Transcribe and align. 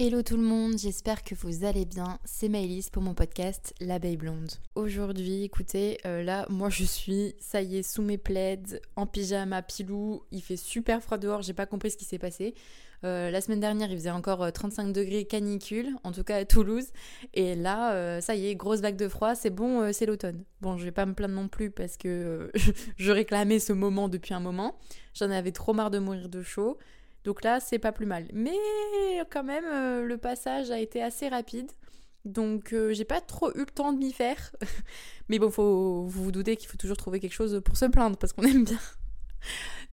Hello 0.00 0.22
tout 0.22 0.36
le 0.36 0.44
monde, 0.44 0.78
j'espère 0.78 1.24
que 1.24 1.34
vous 1.34 1.64
allez 1.64 1.84
bien. 1.84 2.20
C'est 2.24 2.48
Maëlys 2.48 2.88
pour 2.88 3.02
mon 3.02 3.14
podcast 3.14 3.74
L'abeille 3.80 4.16
blonde. 4.16 4.48
Aujourd'hui, 4.76 5.42
écoutez, 5.42 5.98
euh, 6.06 6.22
là, 6.22 6.46
moi 6.50 6.68
je 6.68 6.84
suis, 6.84 7.34
ça 7.40 7.62
y 7.62 7.78
est, 7.78 7.82
sous 7.82 8.02
mes 8.02 8.16
plaids, 8.16 8.80
en 8.94 9.08
pyjama, 9.08 9.60
pilou. 9.60 10.22
Il 10.30 10.40
fait 10.40 10.56
super 10.56 11.02
froid 11.02 11.18
dehors, 11.18 11.42
j'ai 11.42 11.52
pas 11.52 11.66
compris 11.66 11.90
ce 11.90 11.96
qui 11.96 12.04
s'est 12.04 12.20
passé. 12.20 12.54
Euh, 13.02 13.32
la 13.32 13.40
semaine 13.40 13.58
dernière, 13.58 13.90
il 13.90 13.96
faisait 13.98 14.12
encore 14.12 14.52
35 14.52 14.86
euh, 14.86 14.92
degrés 14.92 15.24
canicule, 15.24 15.88
en 16.04 16.12
tout 16.12 16.22
cas 16.22 16.36
à 16.36 16.44
Toulouse. 16.44 16.86
Et 17.34 17.56
là, 17.56 18.20
ça 18.20 18.36
y 18.36 18.46
est, 18.46 18.54
grosse 18.54 18.78
vague 18.78 18.96
de 18.96 19.08
froid, 19.08 19.34
c'est 19.34 19.50
bon, 19.50 19.92
c'est 19.92 20.06
l'automne. 20.06 20.44
Bon, 20.60 20.76
je 20.76 20.84
vais 20.84 20.92
pas 20.92 21.06
me 21.06 21.14
plaindre 21.14 21.34
non 21.34 21.48
plus 21.48 21.72
parce 21.72 21.96
que 21.96 22.52
je 22.98 23.10
réclamais 23.10 23.58
ce 23.58 23.72
moment 23.72 24.08
depuis 24.08 24.32
un 24.32 24.40
moment. 24.40 24.78
J'en 25.14 25.30
avais 25.32 25.50
trop 25.50 25.74
marre 25.74 25.90
de 25.90 25.98
mourir 25.98 26.28
de 26.28 26.40
chaud. 26.40 26.78
Donc 27.24 27.42
là, 27.42 27.60
c'est 27.60 27.78
pas 27.78 27.92
plus 27.92 28.06
mal. 28.06 28.26
Mais 28.32 28.56
quand 29.30 29.44
même, 29.44 29.64
euh, 29.66 30.04
le 30.04 30.18
passage 30.18 30.70
a 30.70 30.78
été 30.78 31.02
assez 31.02 31.28
rapide. 31.28 31.70
Donc 32.24 32.72
euh, 32.72 32.92
j'ai 32.92 33.04
pas 33.04 33.20
trop 33.20 33.50
eu 33.54 33.60
le 33.60 33.66
temps 33.66 33.92
de 33.92 33.98
m'y 33.98 34.12
faire. 34.12 34.52
Mais 35.28 35.38
bon, 35.38 35.50
faut 35.50 36.04
vous 36.06 36.24
vous 36.24 36.32
doutez 36.32 36.56
qu'il 36.56 36.68
faut 36.68 36.76
toujours 36.76 36.96
trouver 36.96 37.20
quelque 37.20 37.32
chose 37.32 37.60
pour 37.64 37.76
se 37.76 37.86
plaindre 37.86 38.16
parce 38.16 38.32
qu'on 38.32 38.42
aime 38.42 38.64
bien. 38.64 38.78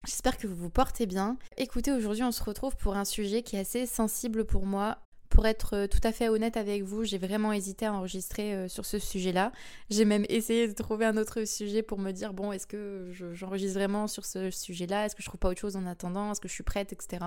J'espère 0.05 0.37
que 0.37 0.47
vous 0.47 0.55
vous 0.55 0.69
portez 0.69 1.05
bien. 1.05 1.37
Écoutez, 1.57 1.91
aujourd'hui 1.91 2.23
on 2.23 2.31
se 2.31 2.43
retrouve 2.43 2.75
pour 2.77 2.95
un 2.95 3.05
sujet 3.05 3.41
qui 3.41 3.55
est 3.55 3.59
assez 3.59 3.85
sensible 3.85 4.45
pour 4.45 4.65
moi 4.65 5.04
pour 5.35 5.45
être 5.47 5.75
euh, 5.75 5.87
tout 5.87 5.99
à 6.05 6.13
fait 6.13 6.29
honnête 6.29 6.55
avec 6.55 6.83
vous, 6.83 7.03
j'ai 7.03 7.17
vraiment 7.17 7.51
hésité 7.51 7.85
à 7.85 7.93
enregistrer 7.93 8.53
euh, 8.53 8.67
sur 8.69 8.85
ce 8.85 8.99
sujet-là. 8.99 9.51
J'ai 9.89 10.05
même 10.05 10.25
essayé 10.29 10.65
de 10.65 10.71
trouver 10.71 11.05
un 11.05 11.17
autre 11.17 11.43
sujet 11.43 11.83
pour 11.83 11.99
me 11.99 12.13
dire 12.13 12.33
bon, 12.33 12.53
est-ce 12.53 12.65
que 12.65 13.11
j'enregistre 13.33 13.77
vraiment 13.77 14.07
sur 14.07 14.23
ce 14.23 14.49
sujet-là? 14.49 15.05
Est-ce 15.05 15.13
que 15.13 15.21
je 15.21 15.27
trouve 15.27 15.39
pas 15.39 15.49
autre 15.49 15.59
chose 15.59 15.75
en 15.75 15.85
attendant? 15.87 16.31
Est-ce 16.31 16.39
que 16.39 16.47
je 16.47 16.53
suis 16.53 16.63
prête, 16.63 16.93
etc. 16.93 17.25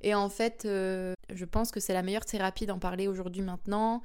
Et 0.00 0.14
en 0.14 0.30
fait, 0.30 0.64
euh, 0.64 1.12
je 1.30 1.44
pense 1.44 1.70
que 1.72 1.78
c'est 1.78 1.92
la 1.92 2.02
meilleure 2.02 2.24
thérapie 2.24 2.64
d'en 2.64 2.78
parler 2.78 3.06
aujourd'hui 3.06 3.42
maintenant 3.42 4.00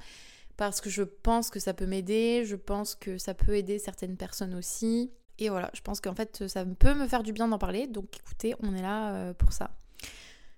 parce 0.58 0.82
que 0.82 0.90
je 0.90 1.02
pense 1.02 1.48
que 1.48 1.58
ça 1.58 1.72
peut 1.72 1.86
m'aider, 1.86 2.44
je 2.44 2.56
pense 2.56 2.94
que 2.94 3.16
ça 3.16 3.32
peut 3.32 3.56
aider 3.56 3.78
certaines 3.78 4.18
personnes 4.18 4.54
aussi. 4.54 5.10
Et 5.38 5.48
voilà, 5.48 5.70
je 5.72 5.80
pense 5.80 6.02
qu'en 6.02 6.14
fait, 6.14 6.46
ça 6.48 6.66
peut 6.66 6.92
me 6.92 7.08
faire 7.08 7.22
du 7.22 7.32
bien 7.32 7.48
d'en 7.48 7.58
parler. 7.58 7.86
Donc 7.86 8.14
écoutez, 8.18 8.54
on 8.60 8.74
est 8.74 8.82
là 8.82 9.32
pour 9.32 9.54
ça. 9.54 9.70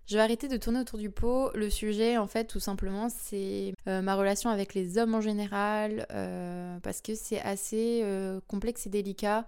Je 0.08 0.14
vais 0.16 0.22
arrêter 0.22 0.48
de 0.48 0.56
tourner 0.56 0.80
autour 0.80 0.98
du 0.98 1.10
pot. 1.10 1.50
Le 1.54 1.68
sujet, 1.68 2.16
en 2.16 2.26
fait, 2.26 2.46
tout 2.46 2.60
simplement, 2.60 3.10
c'est 3.10 3.74
euh, 3.86 4.00
ma 4.00 4.14
relation 4.14 4.48
avec 4.48 4.72
les 4.72 4.96
hommes 4.96 5.14
en 5.14 5.20
général, 5.20 6.06
euh, 6.12 6.78
parce 6.82 7.02
que 7.02 7.14
c'est 7.14 7.42
assez 7.42 8.00
euh, 8.02 8.40
complexe 8.48 8.86
et 8.86 8.88
délicat. 8.88 9.46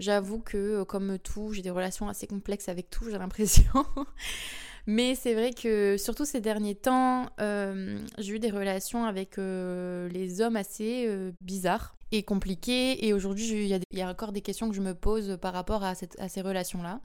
J'avoue 0.00 0.38
que, 0.38 0.82
comme 0.82 1.18
tout, 1.18 1.54
j'ai 1.54 1.62
des 1.62 1.70
relations 1.70 2.10
assez 2.10 2.26
complexes 2.26 2.68
avec 2.68 2.90
tout, 2.90 3.06
j'ai 3.10 3.16
l'impression. 3.16 3.86
Mais 4.86 5.14
c'est 5.14 5.32
vrai 5.32 5.54
que, 5.54 5.96
surtout 5.96 6.26
ces 6.26 6.42
derniers 6.42 6.74
temps, 6.74 7.30
j'ai 7.38 8.34
eu 8.34 8.38
des 8.38 8.50
relations 8.50 9.04
avec 9.06 9.36
les 9.38 10.40
hommes 10.40 10.56
assez 10.56 11.08
bizarres 11.40 11.94
et 12.10 12.24
compliquées. 12.24 13.06
Et 13.06 13.12
aujourd'hui, 13.12 13.46
il 13.48 13.98
y, 13.98 14.02
a 14.02 14.08
encore 14.08 14.32
des 14.32 14.40
questions 14.40 14.68
que 14.68 14.74
je 14.74 14.80
me 14.80 14.92
pose 14.92 15.38
par 15.40 15.52
rapport 15.52 15.84
à 15.84 15.94
ces 15.94 16.40
relations-là. 16.40 17.00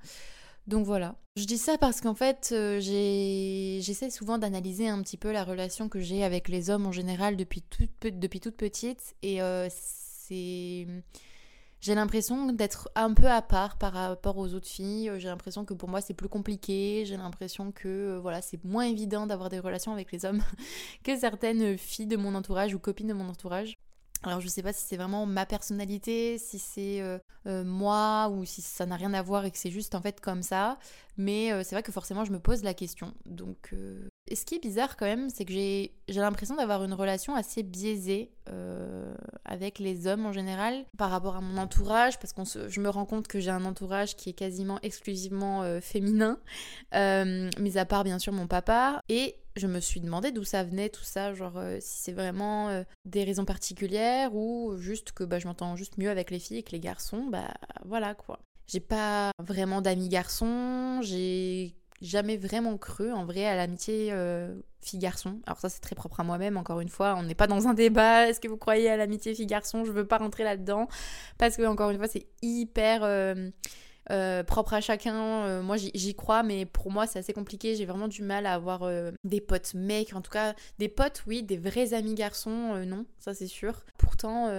Donc 0.68 0.86
voilà. 0.86 1.16
Je 1.38 1.46
dis 1.46 1.58
ça 1.58 1.78
parce 1.78 2.02
qu'en 2.02 2.14
fait, 2.14 2.50
euh, 2.52 2.80
j'essaie 2.80 4.10
souvent 4.10 4.38
d'analyser 4.38 4.90
un 4.90 5.02
petit 5.02 5.18
peu 5.18 5.32
la 5.32 5.44
relation 5.44 5.88
que 5.88 6.00
j'ai 6.00 6.24
avec 6.24 6.50
les 6.50 6.70
hommes 6.70 6.86
en 6.86 6.92
général 6.92 7.38
depuis 7.38 7.62
toute, 7.62 7.92
petite. 8.58 9.16
Et 9.22 9.42
euh, 9.42 9.68
c'est. 9.70 10.88
J'ai 11.80 11.94
l'impression 11.94 12.52
d'être 12.54 12.90
un 12.96 13.14
peu 13.14 13.28
à 13.28 13.44
part 13.44 13.78
par 13.78 13.94
rapport 13.94 14.38
aux 14.40 14.54
autres 14.56 14.68
filles. 14.68 15.12
J'ai 15.20 15.28
l'impression 15.28 15.64
que 15.64 15.76
pour 15.76 15.90
moi 15.90 16.02
c'est 16.02 16.16
plus 16.16 16.28
compliqué. 16.28 17.04
J'ai 17.06 17.18
l'impression 17.18 17.72
que 17.72 17.88
euh, 17.88 18.20
voilà 18.20 18.42
c'est 18.42 18.64
moins 18.66 18.86
évident 18.86 19.28
d'avoir 19.28 19.50
des 19.50 19.60
relations 19.60 19.94
avec 19.94 20.12
les 20.12 20.26
hommes 20.26 20.42
que 21.04 21.16
certaines 21.16 21.78
filles 21.78 22.08
de 22.08 22.18
mon 22.18 22.34
entourage 22.34 22.74
ou 22.74 22.80
copines 22.80 23.08
de 23.08 23.14
mon 23.14 23.30
entourage. 23.30 23.78
Alors 24.24 24.42
je 24.42 24.48
sais 24.48 24.64
pas 24.64 24.74
si 24.74 24.86
c'est 24.86 24.98
vraiment 24.98 25.26
ma 25.26 25.46
personnalité, 25.46 26.38
si 26.38 26.60
c'est 26.60 27.02
euh, 27.02 27.20
euh, 27.46 27.64
moi 27.64 28.30
ou 28.30 28.46
si 28.46 28.62
ça 28.62 28.86
n'a 28.86 28.96
rien 28.96 29.14
à 29.14 29.22
voir 29.22 29.46
et 29.46 29.52
que 29.52 29.58
c'est 29.58 29.72
juste 29.72 29.96
en 29.96 30.02
fait 30.02 30.20
comme 30.22 30.42
ça, 30.42 30.80
mais 31.18 31.52
euh, 31.52 31.64
c'est 31.64 31.76
vrai 31.76 31.84
que 31.84 31.92
forcément 31.92 32.26
je 32.26 32.32
me 32.32 32.40
pose 32.40 32.64
la 32.64 32.74
question. 32.74 33.14
Donc 33.26 33.74
et 34.30 34.36
ce 34.36 34.44
qui 34.44 34.56
est 34.56 34.60
bizarre 34.60 34.98
quand 34.98 35.06
même, 35.06 35.30
c'est 35.30 35.46
que 35.46 35.54
j'ai 35.54 35.92
l'impression 36.08 36.56
d'avoir 36.56 36.84
une 36.84 36.94
relation 36.94 37.36
assez 37.36 37.64
biaisée 37.64 38.32
avec 39.46 39.80
les 39.80 40.08
hommes 40.08 40.26
en 40.26 40.34
général 40.34 40.86
par 40.98 41.10
rapport 41.10 41.38
à 41.38 41.42
mon 41.42 41.58
entourage, 41.58 42.20
parce 42.20 42.34
que 42.34 42.70
je 42.70 42.82
me 42.82 42.90
rends 42.90 43.06
compte 43.06 43.28
que 43.28 43.40
j'ai 43.40 43.52
un 43.52 43.64
entourage 43.66 44.16
qui 44.16 44.30
est 44.30 44.34
quasiment 44.34 44.80
exclusivement 44.82 45.64
féminin, 45.80 46.40
mis 46.94 47.78
à 47.78 47.86
part 47.86 48.04
bien 48.04 48.20
sûr 48.20 48.34
mon 48.34 48.48
papa, 48.48 49.02
et 49.08 49.36
je 49.58 49.68
me 49.68 49.80
suis 49.80 50.00
demandé 50.00 50.32
d'où 50.32 50.44
ça 50.44 50.64
venait 50.64 50.90
tout 50.90 51.04
ça, 51.04 51.34
genre 51.34 51.58
euh, 51.58 51.78
si 51.80 52.04
c'est 52.04 52.12
vraiment 52.12 52.70
euh, 52.70 52.84
des 53.06 53.24
raisons 53.24 53.46
particulières 53.46 54.34
ou 54.36 54.76
juste 54.78 55.12
que 55.12 55.24
bah, 55.24 55.40
je 55.40 55.48
m'entends 55.48 55.76
juste 55.76 55.98
mieux 55.98 56.10
avec 56.10 56.32
les 56.32 56.40
filles 56.40 56.58
et 56.58 56.64
que 56.64 56.72
les 56.72 56.80
garçons, 56.80 57.26
bah 57.30 57.54
voilà 57.86 58.16
quoi. 58.16 58.40
J'ai 58.68 58.80
pas 58.80 59.32
vraiment 59.40 59.82
d'amis 59.82 60.10
garçons, 60.10 61.00
j'ai 61.02 61.76
jamais 62.02 62.38
vraiment 62.38 62.78
cru 62.78 63.12
en 63.12 63.26
vrai 63.26 63.46
à 63.46 63.56
l'amitié 63.56 64.10
euh, 64.12 64.56
fille-garçon. 64.82 65.40
Alors 65.46 65.60
ça 65.60 65.70
c'est 65.70 65.80
très 65.80 65.96
propre 65.96 66.20
à 66.20 66.24
moi-même, 66.24 66.58
encore 66.58 66.82
une 66.82 66.90
fois, 66.90 67.16
on 67.18 67.24
n'est 67.24 67.36
pas 67.36 67.48
dans 67.48 67.68
un 67.68 67.74
débat, 67.74 68.28
est-ce 68.30 68.40
que 68.40 68.48
vous 68.48 68.58
croyez 68.58 68.90
à 68.90 68.98
l'amitié 68.98 69.34
fille-garçon 69.34 69.86
Je 69.86 69.92
veux 69.92 70.06
pas 70.06 70.18
rentrer 70.18 70.44
là-dedans, 70.44 70.88
parce 71.38 71.58
que 71.58 71.64
encore 71.64 71.90
une 71.90 71.98
fois 71.98 72.08
c'est 72.08 72.28
hyper 72.42 73.02
euh, 74.12 74.44
propre 74.44 74.74
à 74.74 74.82
chacun. 74.82 75.16
Euh, 75.46 75.62
moi, 75.62 75.78
j'y 75.78 76.16
crois, 76.16 76.44
mais 76.44 76.66
pour 76.66 76.92
moi, 76.92 77.08
c'est 77.08 77.20
assez 77.20 77.34
compliqué. 77.34 77.76
J'ai 77.76 77.86
vraiment 77.86 78.08
du 78.08 78.24
mal 78.24 78.46
à 78.46 78.54
avoir 78.54 78.84
euh, 78.84 79.12
des 79.24 79.42
potes 79.42 79.74
mecs. 79.74 80.14
En 80.14 80.22
tout 80.22 80.32
cas, 80.32 80.54
des 80.80 80.90
potes, 80.90 81.24
oui, 81.28 81.44
des 81.44 81.58
vrais 81.58 81.94
amis 81.94 82.14
garçons, 82.14 82.76
non, 82.86 83.06
ça 83.20 83.34
c'est 83.34 83.48
sûr. 83.48 83.84
Pourtant, 83.98 84.52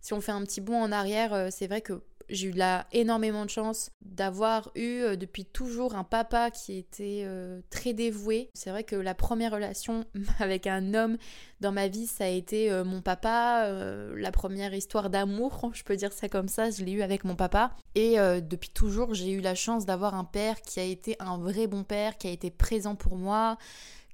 si 0.00 0.12
on 0.12 0.20
fait 0.20 0.32
un 0.32 0.42
petit 0.42 0.60
bond 0.60 0.80
en 0.80 0.92
arrière, 0.92 1.48
c'est 1.50 1.66
vrai 1.66 1.80
que 1.80 2.02
j'ai 2.28 2.48
eu 2.48 2.52
là 2.52 2.86
énormément 2.92 3.44
de 3.44 3.50
chance 3.50 3.90
d'avoir 4.02 4.70
eu 4.74 5.00
euh, 5.00 5.16
depuis 5.16 5.44
toujours 5.44 5.94
un 5.94 6.04
papa 6.04 6.50
qui 6.50 6.76
était 6.76 7.22
euh, 7.24 7.60
très 7.70 7.92
dévoué. 7.92 8.50
C'est 8.54 8.70
vrai 8.70 8.84
que 8.84 8.96
la 8.96 9.14
première 9.14 9.52
relation 9.52 10.04
avec 10.38 10.66
un 10.66 10.94
homme 10.94 11.16
dans 11.60 11.72
ma 11.72 11.88
vie, 11.88 12.06
ça 12.06 12.24
a 12.24 12.28
été 12.28 12.70
euh, 12.70 12.84
mon 12.84 13.00
papa. 13.00 13.68
la 14.14 14.32
première 14.32 14.74
histoire 14.74 15.10
d'amour, 15.10 15.70
je 15.72 15.82
peux 15.82 15.96
dire 15.96 16.12
ça 16.12 16.28
comme 16.28 16.48
ça, 16.48 16.70
je 16.70 16.84
l'ai 16.84 16.92
eu 16.92 17.02
avec 17.02 17.24
mon 17.24 17.36
papa. 17.36 17.72
Et 17.94 18.16
depuis 18.42 18.70
toujours, 18.70 19.14
j'ai 19.14 19.30
eu 19.30 19.40
la 19.40 19.54
chance 19.54 19.86
d'avoir 19.86 20.14
un 20.14 20.24
père 20.24 20.60
qui 20.60 20.80
a 20.80 20.84
été 20.84 21.16
un 21.18 21.38
vrai 21.38 21.66
bon 21.66 21.82
père, 21.82 22.18
qui 22.18 22.26
a 22.26 22.30
été 22.30 22.50
présent 22.50 22.94
pour 22.94 23.16
moi, 23.16 23.56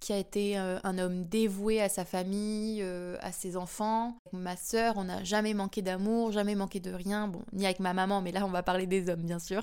qui 0.03 0.13
a 0.13 0.19
été 0.19 0.59
euh, 0.59 0.81
un 0.83 0.99
homme 0.99 1.25
dévoué 1.25 1.81
à 1.81 1.89
sa 1.89 2.05
famille, 2.05 2.81
euh, 2.83 3.17
à 3.21 3.31
ses 3.31 3.57
enfants. 3.57 4.17
Ma 4.33 4.57
sœur, 4.57 4.95
on 4.97 5.05
n'a 5.05 5.23
jamais 5.23 5.55
manqué 5.55 5.81
d'amour, 5.81 6.33
jamais 6.33 6.57
manqué 6.57 6.81
de 6.81 6.93
rien. 6.93 7.29
Bon, 7.29 7.41
ni 7.53 7.65
avec 7.65 7.79
ma 7.79 7.95
maman, 7.95 8.21
mais 8.21 8.33
là 8.33 8.45
on 8.45 8.51
va 8.51 8.65
parler 8.65 8.87
des 8.87 9.09
hommes, 9.09 9.23
bien 9.23 9.39
sûr. 9.39 9.63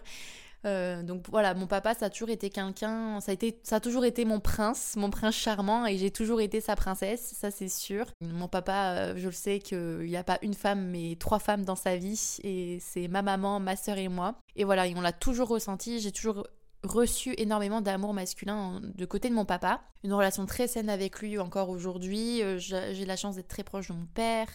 Euh, 0.66 1.04
donc 1.04 1.26
voilà, 1.30 1.54
mon 1.54 1.68
papa, 1.68 1.94
ça 1.94 2.06
a 2.06 2.10
toujours 2.10 2.30
été 2.30 2.50
quelqu'un, 2.50 3.20
ça 3.20 3.34
a 3.76 3.80
toujours 3.80 4.06
été 4.06 4.24
mon 4.24 4.40
prince, 4.40 4.96
mon 4.98 5.10
prince 5.10 5.36
charmant, 5.36 5.86
et 5.86 5.98
j'ai 5.98 6.12
toujours 6.12 6.40
été 6.42 6.62
sa 6.62 6.76
princesse, 6.76 7.34
ça 7.38 7.52
c'est 7.52 7.70
sûr. 7.70 8.06
Mon 8.22 8.48
papa, 8.48 9.16
je 9.16 9.26
le 9.26 9.34
sais 9.34 9.60
qu'il 9.60 10.00
n'y 10.00 10.18
a 10.18 10.24
pas 10.24 10.38
une 10.42 10.54
femme, 10.54 10.88
mais 10.90 11.18
trois 11.20 11.40
femmes 11.40 11.64
dans 11.64 11.78
sa 11.78 11.98
vie, 11.98 12.38
et 12.44 12.80
c'est 12.82 13.08
ma 13.08 13.22
maman, 13.22 13.60
ma 13.60 13.76
sœur 13.76 13.98
et 13.98 14.10
moi. 14.10 14.36
Et 14.56 14.64
voilà, 14.64 14.86
on 14.96 15.02
l'a 15.02 15.14
toujours 15.14 15.48
ressenti, 15.48 16.00
j'ai 16.00 16.12
toujours 16.12 16.46
reçu 16.84 17.34
énormément 17.38 17.82
d'amour 17.82 18.14
masculin 18.14 18.82
de 18.82 19.06
côté 19.06 19.30
de 19.30 19.34
mon 19.34 19.46
papa. 19.46 19.82
Une 20.04 20.14
relation 20.14 20.46
très 20.46 20.68
saine 20.68 20.90
avec 20.90 21.20
lui 21.20 21.38
encore 21.38 21.70
aujourd'hui. 21.70 22.42
Euh, 22.42 22.58
j'ai 22.58 23.06
la 23.06 23.16
chance 23.16 23.36
d'être 23.36 23.48
très 23.48 23.64
proche 23.64 23.90
de 23.90 23.94
mon 23.94 24.06
père, 24.06 24.48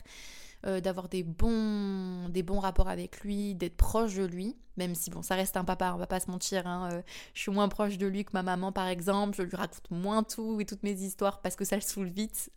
euh, 0.67 0.81
d'avoir 0.81 1.09
des 1.09 1.23
bons, 1.23 2.29
des 2.31 2.43
bons 2.43 2.61
rapports 2.61 2.88
avec 2.88 3.21
lui, 3.21 3.55
d'être 3.55 3.76
proche 3.76 4.15
de 4.15 4.25
lui. 4.25 4.56
Même 4.76 4.94
si, 4.94 5.11
bon, 5.11 5.23
ça 5.23 5.37
reste 5.37 5.56
un 5.56 5.65
papa, 5.65 5.93
on 5.94 5.99
va 5.99 6.06
pas 6.06 6.19
se 6.19 6.31
mentir. 6.31 6.67
Hein, 6.67 6.88
euh, 6.93 7.03
je 7.35 7.43
suis 7.43 7.53
moins 7.53 7.69
proche 7.69 7.99
de 7.99 8.06
lui 8.06 8.25
que 8.25 8.32
ma 8.32 8.43
maman, 8.43 8.73
par 8.73 8.88
exemple. 8.88 9.37
Je 9.37 9.43
lui 9.43 9.56
raconte 9.56 9.91
moins 9.91 10.23
tout 10.23 10.61
et 10.61 10.65
toutes 10.65 10.82
mes 10.82 10.94
histoires 10.94 11.43
parce 11.43 11.56
que 11.56 11.65
ça 11.65 11.77
le 11.77 11.82
saoule 11.82 12.09
vite. 12.09 12.50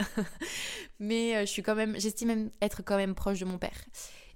Mais 1.00 1.46
je 1.46 1.52
suis 1.52 1.62
quand 1.62 1.76
même, 1.76 2.00
j'estime 2.00 2.50
être 2.62 2.84
quand 2.84 2.98
même 2.98 3.16
proche 3.16 3.40
de 3.40 3.46
mon 3.46 3.58
père. 3.58 3.78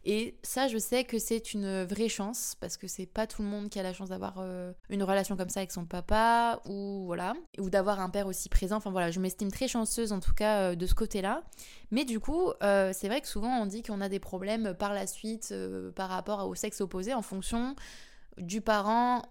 Et 0.04 0.36
ça, 0.42 0.68
je 0.68 0.78
sais 0.78 1.04
que 1.04 1.20
c'est 1.20 1.54
une 1.54 1.84
vraie 1.84 2.10
chance 2.10 2.56
parce 2.60 2.76
que 2.78 2.88
c'est 2.88 3.06
pas 3.06 3.28
tout 3.28 3.44
le 3.44 3.48
monde 3.48 3.70
qui 3.70 3.80
a 3.80 3.84
la 3.84 3.94
chance 3.94 4.10
d'avoir 4.10 4.36
euh, 4.40 4.74
une 4.90 5.04
relation 5.04 5.38
comme 5.38 5.50
ça 5.50 5.60
avec 5.60 5.72
son 5.72 5.86
papa 5.86 6.60
ou 6.66 7.04
voilà, 7.06 7.34
ou 7.60 7.70
d'avoir 7.70 8.00
un 8.00 8.10
père 8.10 8.26
aussi 8.26 8.50
présent. 8.50 8.78
Enfin 8.78 8.90
voilà, 8.90 9.12
je 9.12 9.20
m'estime 9.20 9.52
très 9.52 9.68
chanceuse 9.68 10.12
en 10.12 10.20
tout 10.20 10.34
cas 10.34 10.72
euh, 10.72 10.76
de 10.76 10.86
ce 10.88 10.96
côté-là. 10.96 11.44
Mais 11.92 12.04
du 12.04 12.20
coup, 12.20 12.52
euh, 12.64 12.92
c'est 12.94 13.08
vrai 13.10 13.22
que 13.22 13.28
souvent 13.28 13.62
on 13.62 13.68
dit 13.68 13.84
qu'on 13.84 14.02
a 14.02 14.10
des 14.10 14.20
problèmes 14.20 14.74
par 14.74 14.94
la 14.94 15.06
suite 15.06 15.54
par 15.96 16.10
rapport 16.10 16.48
au 16.48 16.56
sexe 16.56 16.82
opposé 16.82 17.14
en 17.14 17.22
fonction 17.22 17.76
du 18.38 18.62
parent 18.62 19.22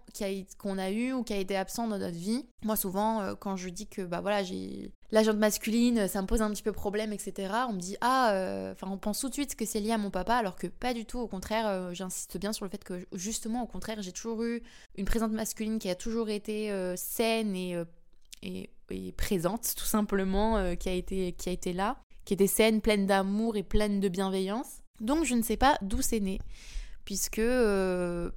qu'on 0.57 0.77
a, 0.77 0.91
eu 0.91 1.11
ou 1.11 1.23
qui 1.23 1.33
a 1.33 1.37
été 1.37 1.57
absent 1.57 1.87
dans 1.87 1.97
notre 1.97 2.15
vie. 2.15 2.45
Moi, 2.63 2.75
souvent, 2.75 3.35
quand 3.35 3.57
je 3.57 3.69
dis 3.69 3.87
que 3.87 4.03
bah 4.03 4.21
voilà, 4.21 4.43
j'ai 4.43 4.91
la 5.11 5.33
masculine, 5.33 6.07
ça 6.07 6.21
me 6.21 6.27
pose 6.27 6.41
un 6.41 6.49
petit 6.51 6.63
peu 6.63 6.71
problème, 6.71 7.13
etc. 7.13 7.53
On 7.69 7.73
me 7.73 7.79
dit 7.79 7.97
ah, 8.01 8.33
euh, 8.33 8.71
enfin, 8.71 8.87
on 8.89 8.97
pense 8.97 9.19
tout 9.19 9.29
de 9.29 9.33
suite 9.33 9.55
que 9.55 9.65
c'est 9.65 9.79
lié 9.79 9.91
à 9.91 9.97
mon 9.97 10.09
papa, 10.09 10.35
alors 10.35 10.55
que 10.55 10.67
pas 10.67 10.93
du 10.93 11.05
tout. 11.05 11.19
Au 11.19 11.27
contraire, 11.27 11.67
euh, 11.67 11.93
j'insiste 11.93 12.37
bien 12.37 12.53
sur 12.53 12.65
le 12.65 12.71
fait 12.71 12.83
que 12.83 13.05
justement, 13.13 13.63
au 13.63 13.67
contraire, 13.67 14.01
j'ai 14.01 14.11
toujours 14.11 14.43
eu 14.43 14.61
une 14.95 15.05
présence 15.05 15.31
masculine 15.31 15.79
qui 15.79 15.89
a 15.89 15.95
toujours 15.95 16.29
été 16.29 16.71
saine 16.95 17.55
et 17.55 17.77
et, 18.43 18.69
présente 19.15 19.75
tout 19.77 19.85
simplement 19.85 20.75
qui, 20.75 20.89
a 20.89 20.93
été, 20.93 21.31
qui 21.31 21.47
a 21.47 21.51
été 21.53 21.71
là, 21.71 21.95
qui 22.25 22.33
était 22.33 22.47
saine, 22.47 22.81
pleine 22.81 23.05
d'amour 23.05 23.55
et 23.55 23.63
pleine 23.63 24.01
de 24.01 24.09
bienveillance. 24.09 24.81
Donc 24.99 25.23
je 25.23 25.35
ne 25.35 25.41
sais 25.41 25.57
pas 25.57 25.77
d'où 25.81 26.01
c'est 26.01 26.19
né 26.19 26.39
puisque 27.05 27.39
euh, 27.39 28.29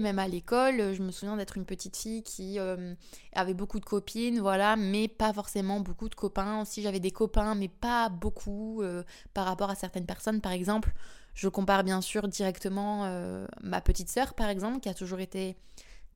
même 0.00 0.18
à 0.18 0.28
l'école 0.28 0.94
je 0.94 1.02
me 1.02 1.10
souviens 1.10 1.36
d'être 1.36 1.56
une 1.56 1.64
petite 1.64 1.96
fille 1.96 2.22
qui 2.22 2.58
euh, 2.58 2.94
avait 3.34 3.54
beaucoup 3.54 3.80
de 3.80 3.84
copines 3.84 4.40
voilà 4.40 4.76
mais 4.76 5.08
pas 5.08 5.32
forcément 5.32 5.80
beaucoup 5.80 6.08
de 6.08 6.14
copains. 6.14 6.62
Aussi 6.62 6.82
j'avais 6.82 7.00
des 7.00 7.10
copains 7.10 7.54
mais 7.54 7.68
pas 7.68 8.08
beaucoup 8.08 8.82
euh, 8.82 9.02
par 9.32 9.44
rapport 9.46 9.70
à 9.70 9.74
certaines 9.74 10.06
personnes 10.06 10.40
par 10.40 10.52
exemple 10.52 10.92
je 11.34 11.48
compare 11.48 11.84
bien 11.84 12.00
sûr 12.00 12.28
directement 12.28 13.08
ma 13.60 13.80
petite 13.80 14.08
sœur 14.08 14.34
par 14.34 14.48
exemple 14.48 14.78
qui 14.80 14.88
a 14.88 14.94
toujours 14.94 15.18
été 15.18 15.56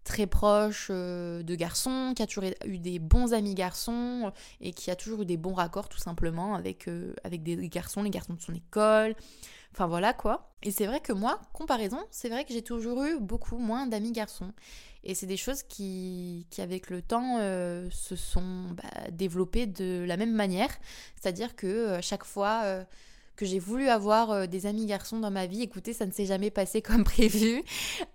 très 0.09 0.27
proche 0.27 0.91
de 0.91 1.55
garçons, 1.55 2.13
qui 2.17 2.23
a 2.23 2.27
toujours 2.27 2.51
eu 2.65 2.79
des 2.79 2.99
bons 2.99 3.33
amis 3.35 3.55
garçons 3.55 4.33
et 4.61 4.73
qui 4.73 4.91
a 4.91 4.97
toujours 4.97 5.23
eu 5.23 5.27
des 5.27 5.37
bons 5.37 5.55
raccords 5.55 5.89
tout 5.89 5.99
simplement 5.99 6.55
avec, 6.55 6.89
avec 7.25 7.43
des 7.43 7.69
garçons, 7.69 8.03
les 8.03 8.11
garçons 8.11 8.35
de 8.35 8.41
son 8.41 8.55
école, 8.55 9.15
Enfin 9.73 9.87
voilà 9.87 10.13
quoi. 10.13 10.51
Et 10.63 10.71
c'est 10.71 10.87
vrai 10.87 11.01
que 11.01 11.13
moi, 11.13 11.41
comparaison, 11.53 11.99
c'est 12.11 12.29
vrai 12.29 12.45
que 12.45 12.53
j'ai 12.53 12.63
toujours 12.63 13.05
eu 13.05 13.21
beaucoup 13.21 13.59
moins 13.59 13.87
d'amis 13.87 14.13
garçons. 14.13 14.53
Et 15.05 15.15
c'est 15.15 15.27
des 15.27 15.37
choses 15.37 15.63
qui, 15.63 16.47
qui 16.51 16.61
avec 16.61 16.91
le 16.91 17.01
temps, 17.01 17.37
euh, 17.39 17.89
se 17.91 18.17
sont 18.17 18.67
bah, 18.73 19.11
développées 19.13 19.67
de 19.67 20.05
la 20.07 20.17
même 20.17 20.33
manière. 20.33 20.71
C'est-à-dire 21.21 21.55
que 21.55 21.67
euh, 21.67 22.01
chaque 22.03 22.25
fois... 22.25 22.63
Euh, 22.65 22.85
que 23.39 23.47
j'ai 23.47 23.61
voulu 23.61 23.89
avoir 23.89 24.33
euh, 24.33 24.47
des 24.47 24.67
amis 24.67 24.85
garçons 24.85 25.21
dans 25.21 25.31
ma 25.31 25.47
vie. 25.47 25.63
Écoutez, 25.63 25.93
ça 25.93 26.05
ne 26.07 26.11
s'est 26.11 26.27
jamais 26.27 26.51
passé 26.51 26.83
comme 26.83 27.05
prévu. 27.05 27.63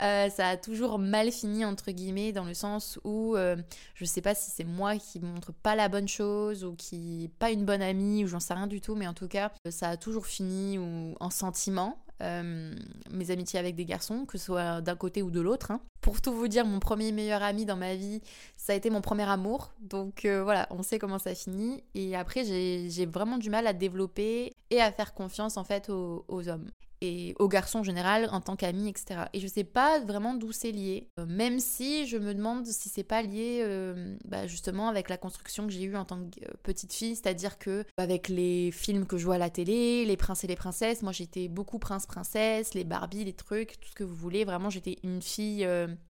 Euh, 0.02 0.30
ça 0.30 0.50
a 0.50 0.58
toujours 0.58 1.00
mal 1.00 1.32
fini, 1.32 1.64
entre 1.64 1.92
guillemets, 1.92 2.34
dans 2.34 2.44
le 2.44 2.54
sens 2.54 3.00
où 3.06 3.36
euh, 3.36 3.56
je 3.96 4.04
ne 4.04 4.08
sais 4.08 4.22
pas 4.22 4.36
si 4.36 4.52
c'est 4.52 4.66
moi 4.66 4.98
qui 4.98 5.22
montre 5.22 5.54
pas 5.54 5.76
la 5.76 5.88
bonne 5.88 6.10
chose 6.10 6.66
ou 6.66 6.76
qui 6.76 7.32
pas 7.40 7.52
une 7.52 7.64
bonne 7.64 7.82
amie 7.82 8.26
ou 8.26 8.28
j'en 8.28 8.42
sais 8.42 8.54
rien 8.54 8.68
du 8.68 8.82
tout, 8.82 8.96
mais 8.96 9.08
en 9.08 9.14
tout 9.14 9.30
cas, 9.30 9.52
ça 9.70 9.90
a 9.90 9.98
toujours 9.98 10.26
fini 10.26 10.78
ou, 10.78 11.16
en 11.22 11.30
sentiment. 11.30 12.03
Euh, 12.22 12.74
mes 13.10 13.32
amitiés 13.32 13.60
avec 13.60 13.76
des 13.76 13.86
garçons, 13.86 14.26
que 14.26 14.38
ce 14.38 14.46
soit 14.46 14.82
d'un 14.82 14.96
côté 14.96 15.22
ou 15.22 15.32
de 15.32 15.42
l'autre. 15.42 15.72
Hein. 15.72 15.82
Pour 16.02 16.22
tout 16.22 16.32
vous 16.34 16.48
dire, 16.48 16.66
mon 16.66 16.80
premier 16.80 17.12
meilleur 17.12 17.42
ami 17.42 17.66
dans 17.66 17.76
ma 17.76 17.96
vie, 17.96 18.22
ça 18.56 18.74
a 18.74 18.76
été 18.76 18.90
mon 18.90 19.02
premier 19.02 19.24
amour. 19.24 19.74
Donc 19.82 20.26
euh, 20.26 20.44
voilà, 20.44 20.68
on 20.70 20.84
sait 20.84 21.00
comment 21.00 21.20
ça 21.20 21.36
finit. 21.36 21.84
Et 21.96 22.16
après, 22.16 22.46
j'ai 22.46 23.06
vraiment 23.06 23.38
du 23.38 23.50
mal 23.50 23.68
à 23.68 23.74
développer 23.74 24.54
et 24.70 24.82
à 24.82 24.92
faire 24.92 25.14
confiance 25.14 25.58
en 25.58 25.64
fait 25.64 25.90
aux 25.90 26.50
hommes 26.50 26.70
et 27.04 27.36
aux 27.38 27.50
garçons 27.50 27.80
en 27.80 27.84
général 27.84 28.30
en 28.32 28.40
tant 28.40 28.56
qu'amis, 28.56 28.88
etc. 28.88 29.26
Et 29.34 29.40
je 29.42 29.48
sais 29.48 29.66
pas 29.66 30.00
vraiment 30.00 30.34
d'où 30.34 30.54
c'est 30.54 30.72
lié, 30.72 31.10
euh, 31.20 31.26
même 31.26 31.60
si 31.60 32.08
je 32.08 32.18
me 32.18 32.34
demande 32.34 32.66
si 32.66 32.88
c'est 32.88 33.04
pas 33.04 33.22
lié 33.22 33.60
euh, 33.62 34.16
bah, 34.24 34.48
justement 34.48 34.88
avec 34.88 35.10
la 35.10 35.18
construction 35.18 35.68
que 35.68 35.74
j'ai 35.74 35.84
eue 35.84 35.98
en 35.98 36.06
tant 36.06 36.18
que 36.18 36.40
euh, 36.46 36.54
petite 36.64 36.94
fille, 36.94 37.16
c'est-à-dire 37.16 37.60
que 37.60 37.84
avec 37.98 38.30
les 38.30 38.72
films 38.72 39.06
que 39.06 39.18
je 39.18 39.26
vois 39.26 39.36
à 39.36 39.38
la 39.38 39.50
télé, 39.50 40.06
les 40.06 40.16
princes 40.16 40.46
et 40.46 40.48
les 40.48 40.56
princesses, 40.56 41.04
moi 41.04 41.12
j'étais 41.12 41.50
beaucoup 41.50 41.78
prince-princesse, 41.78 42.74
les 42.74 42.86
Barbie, 42.86 43.26
les 43.26 43.34
trucs, 43.34 43.80
tout 43.82 43.90
ce 43.90 43.96
que 43.96 44.06
vous 44.06 44.16
voulez, 44.16 44.46
vraiment 44.46 44.70
j'étais 44.70 44.98
une 45.04 45.22
fille 45.22 45.68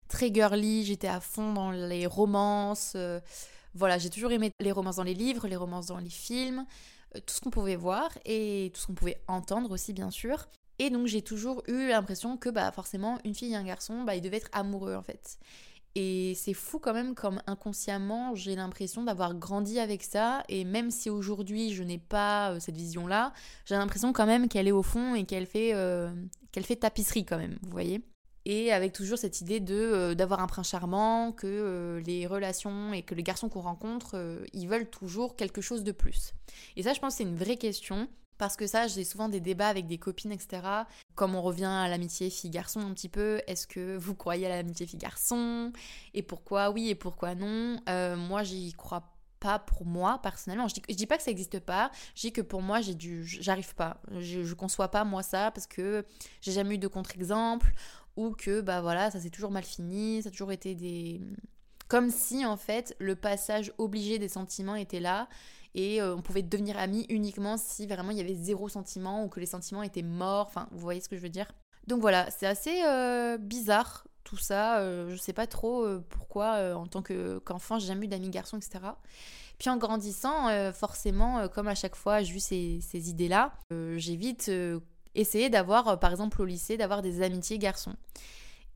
très 0.07 0.31
girly, 0.31 0.85
j'étais 0.85 1.07
à 1.07 1.19
fond 1.19 1.53
dans 1.53 1.71
les 1.71 2.05
romances. 2.05 2.95
voilà, 3.73 3.97
j'ai 3.97 4.11
toujours 4.11 4.31
aimé 4.31 4.51
les 4.59 4.71
romances 4.71 4.97
dans 4.97 5.03
les 5.03 5.15
livres, 5.15 5.47
les 5.47 5.55
romances 5.55 5.87
dans 5.87 5.97
les 5.97 6.09
films 6.09 6.65
tout 7.13 7.33
ce 7.33 7.41
qu'on 7.41 7.51
pouvait 7.51 7.75
voir 7.75 8.09
et 8.25 8.71
tout 8.73 8.81
ce 8.81 8.87
qu'on 8.87 8.95
pouvait 8.95 9.21
entendre 9.27 9.71
aussi 9.71 9.93
bien 9.93 10.09
sûr. 10.09 10.47
Et 10.79 10.89
donc 10.89 11.07
j'ai 11.07 11.21
toujours 11.21 11.63
eu 11.67 11.89
l'impression 11.89 12.37
que 12.37 12.49
bah 12.49 12.71
forcément 12.71 13.19
une 13.25 13.35
fille 13.35 13.53
et 13.53 13.55
un 13.55 13.63
garçon, 13.63 14.03
bah 14.03 14.15
ils 14.15 14.21
devaient 14.21 14.37
être 14.37 14.49
amoureux 14.53 14.95
en 14.95 15.03
fait. 15.03 15.37
Et 15.95 16.33
c'est 16.35 16.55
fou 16.55 16.79
quand 16.79 16.93
même 16.93 17.13
comme 17.13 17.39
inconsciemment 17.45 18.33
j'ai 18.33 18.55
l'impression 18.55 19.03
d'avoir 19.03 19.35
grandi 19.35 19.79
avec 19.79 20.01
ça 20.01 20.43
et 20.49 20.65
même 20.65 20.89
si 20.89 21.11
aujourd'hui 21.11 21.71
je 21.71 21.83
n'ai 21.83 21.99
pas 21.99 22.53
euh, 22.53 22.59
cette 22.59 22.75
vision 22.75 23.05
là, 23.05 23.31
j'ai 23.65 23.75
l'impression 23.75 24.11
quand 24.11 24.25
même 24.25 24.47
qu'elle 24.49 24.67
est 24.67 24.71
au 24.71 24.81
fond 24.81 25.13
et 25.13 25.25
qu'elle 25.25 25.45
fait 25.45 25.71
euh, 25.75 26.11
qu'elle 26.51 26.63
fait 26.63 26.77
tapisserie 26.77 27.25
quand 27.25 27.37
même, 27.37 27.59
vous 27.61 27.69
voyez. 27.69 28.01
Et 28.45 28.73
avec 28.73 28.91
toujours 28.91 29.19
cette 29.19 29.39
idée 29.39 29.59
de 29.59 29.75
euh, 29.75 30.15
d'avoir 30.15 30.39
un 30.39 30.47
prince 30.47 30.69
charmant, 30.69 31.31
que 31.31 32.01
les 32.03 32.25
relations 32.25 32.91
et 32.91 33.03
que 33.03 33.13
les 33.13 33.23
garçons 33.23 33.47
qu'on 33.47 33.61
rencontre, 33.61 34.43
ils 34.51 34.67
veulent 34.67 34.89
toujours 34.89 35.35
quelque 35.35 35.61
chose 35.61 35.83
de 35.83 35.91
plus. 35.91 36.33
Et 36.75 36.81
ça 36.81 36.93
je 36.93 36.99
pense 36.99 37.15
c'est 37.15 37.23
une 37.23 37.37
vraie 37.37 37.57
question 37.57 38.09
parce 38.43 38.57
que 38.57 38.67
ça, 38.67 38.87
j'ai 38.87 39.05
souvent 39.05 39.29
des 39.29 39.39
débats 39.39 39.69
avec 39.69 39.87
des 39.87 39.97
copines, 39.97 40.33
etc. 40.33 40.61
Comme 41.15 41.33
on 41.33 41.41
revient 41.41 41.63
à 41.63 41.87
l'amitié 41.87 42.29
fille-garçon 42.29 42.81
un 42.81 42.93
petit 42.93 43.07
peu, 43.07 43.41
est-ce 43.47 43.67
que 43.67 43.95
vous 43.95 44.15
croyez 44.15 44.47
à 44.47 44.49
l'amitié 44.49 44.85
fille-garçon? 44.85 45.71
Et 46.13 46.23
pourquoi 46.23 46.69
oui 46.69 46.89
et 46.89 46.95
pourquoi 46.95 47.35
non? 47.35 47.79
Euh, 47.87 48.17
Moi, 48.17 48.43
j'y 48.43 48.73
crois 48.73 49.13
pas 49.39 49.59
pour 49.59 49.85
moi 49.85 50.19
personnellement. 50.21 50.67
Je 50.67 50.73
dis, 50.75 50.81
dis 50.93 51.07
pas 51.07 51.15
que 51.15 51.23
ça 51.23 51.31
n'existe 51.31 51.61
pas, 51.61 51.89
je 52.15 52.21
dis 52.21 52.33
que 52.33 52.41
pour 52.41 52.61
moi, 52.61 52.81
j'ai 52.81 52.95
dû, 52.95 53.23
j'arrive 53.25 53.75
pas. 53.75 54.01
Je, 54.19 54.43
je 54.43 54.53
conçois 54.55 54.89
pas 54.89 55.05
moi 55.05 55.23
ça 55.23 55.51
parce 55.51 55.65
que 55.67 56.05
j'ai 56.41 56.51
jamais 56.51 56.75
eu 56.75 56.77
de 56.77 56.89
contre-exemple 56.89 57.71
ou 58.17 58.31
que 58.31 58.59
bah 58.59 58.81
voilà, 58.81 59.09
ça 59.09 59.21
s'est 59.21 59.29
toujours 59.29 59.51
mal 59.51 59.63
fini, 59.63 60.21
ça 60.21 60.27
a 60.27 60.31
toujours 60.33 60.51
été 60.51 60.75
des. 60.75 61.21
Comme 61.87 62.09
si 62.09 62.45
en 62.45 62.57
fait 62.57 62.93
le 62.99 63.15
passage 63.15 63.71
obligé 63.77 64.19
des 64.19 64.27
sentiments 64.27 64.75
était 64.75 64.99
là 64.99 65.29
et 65.75 66.01
euh, 66.01 66.15
on 66.15 66.21
pouvait 66.21 66.43
devenir 66.43 66.77
amis 66.77 67.05
uniquement 67.09 67.57
si 67.57 67.87
vraiment 67.87 68.11
il 68.11 68.17
y 68.17 68.21
avait 68.21 68.35
zéro 68.35 68.69
sentiment 68.69 69.23
ou 69.23 69.27
que 69.27 69.39
les 69.39 69.45
sentiments 69.45 69.83
étaient 69.83 70.03
morts. 70.03 70.47
Enfin, 70.47 70.67
vous 70.71 70.79
voyez 70.79 71.01
ce 71.01 71.09
que 71.09 71.15
je 71.15 71.21
veux 71.21 71.29
dire 71.29 71.51
Donc 71.87 72.01
voilà, 72.01 72.29
c'est 72.31 72.45
assez 72.45 72.83
euh, 72.85 73.37
bizarre 73.37 74.05
tout 74.23 74.37
ça. 74.37 74.79
Euh, 74.79 75.09
je 75.09 75.15
sais 75.15 75.33
pas 75.33 75.47
trop 75.47 75.87
pourquoi 76.09 76.75
en 76.75 76.85
tant 76.85 77.01
qu'enfant 77.01 77.79
j'ai 77.79 77.87
jamais 77.87 78.05
eu 78.05 78.09
d'amis 78.09 78.29
garçons, 78.29 78.57
etc. 78.57 78.79
Puis 79.57 79.69
en 79.69 79.77
grandissant, 79.77 80.49
forcément, 80.73 81.47
comme 81.47 81.67
à 81.67 81.75
chaque 81.75 81.95
fois 81.95 82.21
j'ai 82.21 82.35
eu 82.35 82.39
ces, 82.39 82.79
ces 82.81 83.09
idées-là, 83.09 83.53
j'ai 83.71 84.15
vite 84.15 84.51
essayé 85.15 85.49
d'avoir, 85.49 85.99
par 85.99 86.11
exemple 86.11 86.41
au 86.41 86.45
lycée, 86.45 86.77
d'avoir 86.77 87.01
des 87.01 87.21
amitiés 87.21 87.57
garçons. 87.57 87.95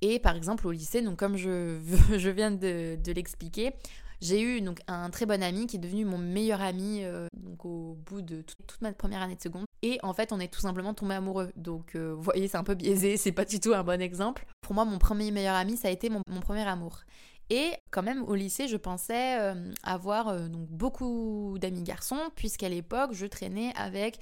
Et 0.01 0.19
par 0.19 0.35
exemple 0.35 0.67
au 0.67 0.71
lycée, 0.71 1.01
donc 1.01 1.17
comme 1.17 1.38
je, 1.38 1.77
viens 2.29 2.51
de 2.51 3.11
l'expliquer, 3.11 3.73
j'ai 4.21 4.41
eu 4.41 4.61
donc 4.61 4.79
un 4.87 5.09
très 5.09 5.25
bon 5.25 5.41
ami 5.43 5.67
qui 5.67 5.75
est 5.75 5.79
devenu 5.79 6.05
mon 6.05 6.17
meilleur 6.17 6.61
ami 6.61 7.03
euh, 7.03 7.27
donc 7.33 7.65
au 7.65 7.97
bout 8.05 8.21
de 8.21 8.41
toute 8.41 8.81
ma 8.81 8.91
première 8.93 9.21
année 9.21 9.35
de 9.35 9.41
seconde. 9.41 9.65
Et 9.83 9.99
en 10.01 10.13
fait, 10.13 10.31
on 10.31 10.39
est 10.39 10.51
tout 10.51 10.59
simplement 10.59 10.93
tombé 10.93 11.13
amoureux. 11.13 11.51
Donc, 11.55 11.95
euh, 11.95 12.13
vous 12.15 12.23
voyez, 12.23 12.47
c'est 12.47 12.57
un 12.57 12.63
peu 12.63 12.73
biaisé, 12.73 13.15
c'est 13.15 13.31
pas 13.31 13.45
du 13.45 13.59
tout 13.59 13.73
un 13.73 13.83
bon 13.83 14.01
exemple. 14.01 14.45
Pour 14.61 14.73
moi, 14.73 14.85
mon 14.85 14.97
premier 14.97 15.30
meilleur 15.31 15.56
ami, 15.56 15.77
ça 15.77 15.87
a 15.87 15.92
été 15.92 16.09
mon, 16.09 16.21
premier 16.42 16.68
amour. 16.68 17.01
Et 17.49 17.71
quand 17.92 18.03
même 18.03 18.23
au 18.23 18.33
lycée, 18.33 18.68
je 18.68 18.75
pensais 18.75 19.39
euh, 19.39 19.71
avoir 19.83 20.49
donc 20.49 20.68
beaucoup 20.68 21.57
d'amis 21.61 21.83
garçons, 21.83 22.31
puisqu'à 22.35 22.69
l'époque, 22.69 23.11
je 23.13 23.27
traînais 23.27 23.71
avec 23.75 24.18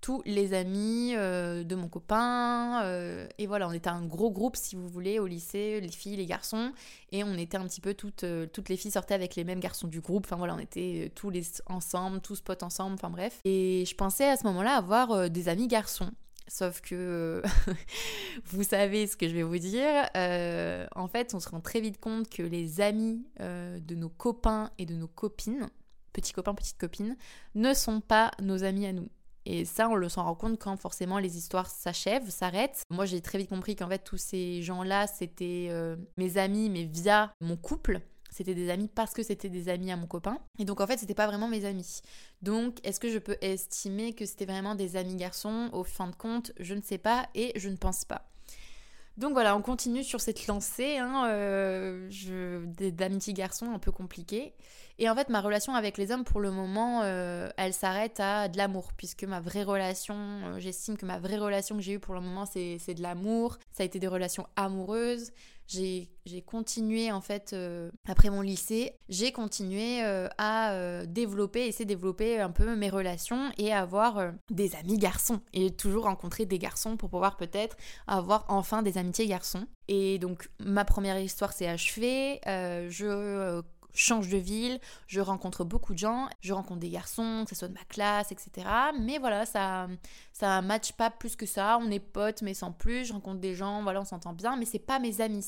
tous 0.00 0.22
les 0.24 0.54
amis 0.54 1.12
euh, 1.14 1.62
de 1.64 1.74
mon 1.74 1.88
copain. 1.88 2.82
Euh, 2.84 3.26
et 3.38 3.46
voilà, 3.46 3.68
on 3.68 3.72
était 3.72 3.90
un 3.90 4.04
gros 4.04 4.30
groupe, 4.30 4.56
si 4.56 4.76
vous 4.76 4.88
voulez, 4.88 5.18
au 5.18 5.26
lycée, 5.26 5.80
les 5.80 5.90
filles, 5.90 6.16
les 6.16 6.26
garçons. 6.26 6.72
Et 7.12 7.24
on 7.24 7.34
était 7.34 7.56
un 7.56 7.66
petit 7.66 7.80
peu 7.80 7.94
toutes, 7.94 8.24
euh, 8.24 8.46
toutes 8.46 8.68
les 8.68 8.76
filles 8.76 8.90
sortaient 8.90 9.14
avec 9.14 9.36
les 9.36 9.44
mêmes 9.44 9.60
garçons 9.60 9.88
du 9.88 10.00
groupe. 10.00 10.26
Enfin 10.26 10.36
voilà, 10.36 10.54
on 10.54 10.58
était 10.58 11.12
tous 11.14 11.30
les 11.30 11.44
ensemble, 11.66 12.20
tous 12.20 12.40
potes 12.40 12.62
ensemble, 12.62 12.94
enfin 12.94 13.10
bref. 13.10 13.40
Et 13.44 13.84
je 13.86 13.94
pensais 13.94 14.28
à 14.28 14.36
ce 14.36 14.44
moment-là 14.46 14.76
avoir 14.76 15.28
des 15.30 15.48
amis 15.48 15.68
garçons. 15.68 16.10
Sauf 16.48 16.80
que 16.80 17.42
vous 18.46 18.64
savez 18.64 19.06
ce 19.06 19.16
que 19.16 19.28
je 19.28 19.34
vais 19.34 19.42
vous 19.42 19.58
dire. 19.58 20.08
en 20.96 21.08
fait, 21.08 21.34
on 21.34 21.40
se 21.40 21.48
rend 21.48 21.60
très 21.60 21.80
vite 21.80 22.00
compte 22.00 22.28
que 22.28 22.42
les 22.42 22.80
amis 22.80 23.24
de 23.38 23.94
nos 23.94 24.08
copains 24.08 24.70
et 24.78 24.86
de 24.86 24.94
nos 24.94 25.06
copines, 25.06 25.68
petits 26.12 26.32
copains, 26.32 26.54
petites 26.54 26.78
copines, 26.78 27.16
ne 27.54 27.72
sont 27.72 28.00
pas 28.00 28.32
nos 28.40 28.64
amis 28.64 28.86
à 28.86 28.92
nous. 28.92 29.08
Et 29.46 29.64
ça, 29.64 29.88
on 29.88 29.94
le 29.94 30.08
s'en 30.08 30.24
rend 30.24 30.34
compte 30.34 30.58
quand 30.58 30.76
forcément 30.76 31.18
les 31.18 31.36
histoires 31.36 31.70
s'achèvent, 31.70 32.28
s'arrêtent. 32.28 32.84
Moi, 32.90 33.06
j'ai 33.06 33.20
très 33.20 33.38
vite 33.38 33.48
compris 33.48 33.76
qu'en 33.76 33.88
fait, 33.88 33.98
tous 34.00 34.18
ces 34.18 34.62
gens-là, 34.62 35.06
c'était 35.06 35.68
euh, 35.70 35.96
mes 36.16 36.36
amis, 36.36 36.68
mais 36.68 36.84
via 36.84 37.32
mon 37.40 37.56
couple. 37.56 38.00
C'était 38.30 38.54
des 38.54 38.70
amis 38.70 38.88
parce 38.88 39.12
que 39.12 39.22
c'était 39.22 39.48
des 39.48 39.68
amis 39.68 39.90
à 39.90 39.96
mon 39.96 40.06
copain. 40.06 40.38
Et 40.58 40.64
donc, 40.64 40.80
en 40.80 40.86
fait, 40.86 40.98
c'était 40.98 41.14
pas 41.14 41.26
vraiment 41.26 41.48
mes 41.48 41.64
amis. 41.64 42.00
Donc, 42.42 42.78
est-ce 42.84 43.00
que 43.00 43.10
je 43.10 43.18
peux 43.18 43.36
estimer 43.40 44.12
que 44.12 44.24
c'était 44.24 44.46
vraiment 44.46 44.74
des 44.74 44.96
amis 44.96 45.16
garçons? 45.16 45.68
Au 45.72 45.82
fin 45.82 46.06
de 46.06 46.14
compte, 46.14 46.52
je 46.60 46.74
ne 46.74 46.82
sais 46.82 46.98
pas 46.98 47.28
et 47.34 47.52
je 47.56 47.68
ne 47.68 47.76
pense 47.76 48.04
pas. 48.04 48.30
Donc 49.16 49.32
voilà, 49.32 49.54
on 49.54 49.60
continue 49.60 50.02
sur 50.02 50.20
cette 50.20 50.46
lancée 50.46 50.96
hein, 50.96 51.26
euh, 51.28 52.08
d'amitié 52.92 53.34
garçon 53.34 53.70
un 53.70 53.78
peu 53.78 53.92
compliquée. 53.92 54.54
Et 55.02 55.08
en 55.08 55.14
fait, 55.14 55.30
ma 55.30 55.40
relation 55.40 55.74
avec 55.74 55.96
les 55.96 56.12
hommes, 56.12 56.24
pour 56.24 56.40
le 56.40 56.50
moment, 56.50 57.00
euh, 57.04 57.48
elle 57.56 57.72
s'arrête 57.72 58.20
à 58.20 58.48
de 58.48 58.58
l'amour, 58.58 58.92
puisque 58.98 59.24
ma 59.24 59.40
vraie 59.40 59.62
relation, 59.62 60.14
euh, 60.14 60.58
j'estime 60.58 60.98
que 60.98 61.06
ma 61.06 61.18
vraie 61.18 61.38
relation 61.38 61.74
que 61.76 61.80
j'ai 61.80 61.94
eue 61.94 61.98
pour 61.98 62.12
le 62.12 62.20
moment, 62.20 62.44
c'est 62.44 62.76
de 62.76 63.02
l'amour. 63.02 63.56
Ça 63.72 63.82
a 63.82 63.86
été 63.86 63.98
des 63.98 64.06
relations 64.06 64.46
amoureuses. 64.56 65.32
J'ai 65.66 66.10
continué, 66.44 67.12
en 67.12 67.22
fait, 67.22 67.52
euh, 67.54 67.90
après 68.06 68.28
mon 68.28 68.42
lycée, 68.42 68.98
j'ai 69.08 69.32
continué 69.32 70.02
à 70.02 71.06
développer, 71.06 71.66
essayer 71.66 71.86
de 71.86 71.94
développer 71.94 72.38
un 72.38 72.50
peu 72.50 72.76
mes 72.76 72.90
relations 72.90 73.50
et 73.56 73.72
avoir 73.72 74.32
des 74.50 74.74
amis 74.76 74.98
garçons. 74.98 75.40
Et 75.54 75.70
toujours 75.70 76.04
rencontrer 76.04 76.44
des 76.44 76.58
garçons 76.58 76.98
pour 76.98 77.08
pouvoir 77.08 77.38
peut-être 77.38 77.76
avoir 78.06 78.44
enfin 78.48 78.82
des 78.82 78.98
amitiés 78.98 79.28
garçons. 79.28 79.66
Et 79.88 80.18
donc, 80.18 80.50
ma 80.58 80.84
première 80.84 81.18
histoire 81.18 81.54
s'est 81.54 81.68
achevée. 81.68 82.40
je 82.44 83.62
change 83.94 84.28
de 84.28 84.38
ville, 84.38 84.80
je 85.06 85.20
rencontre 85.20 85.64
beaucoup 85.64 85.92
de 85.92 85.98
gens, 85.98 86.28
je 86.40 86.52
rencontre 86.52 86.80
des 86.80 86.90
garçons, 86.90 87.44
que 87.44 87.50
ce 87.50 87.56
soit 87.56 87.68
de 87.68 87.74
ma 87.74 87.84
classe, 87.84 88.32
etc. 88.32 88.66
Mais 88.98 89.18
voilà, 89.18 89.46
ça 89.46 89.88
ça 90.40 90.62
match 90.62 90.92
pas 90.92 91.10
plus 91.10 91.36
que 91.36 91.44
ça. 91.44 91.78
On 91.80 91.90
est 91.90 92.00
potes, 92.00 92.40
mais 92.40 92.54
sans 92.54 92.72
plus. 92.72 93.04
Je 93.04 93.12
rencontre 93.12 93.40
des 93.40 93.54
gens, 93.54 93.82
voilà, 93.82 94.00
on 94.00 94.04
s'entend 94.06 94.32
bien, 94.32 94.56
mais 94.56 94.64
c'est 94.64 94.78
pas 94.78 94.98
mes 94.98 95.20
amis. 95.20 95.44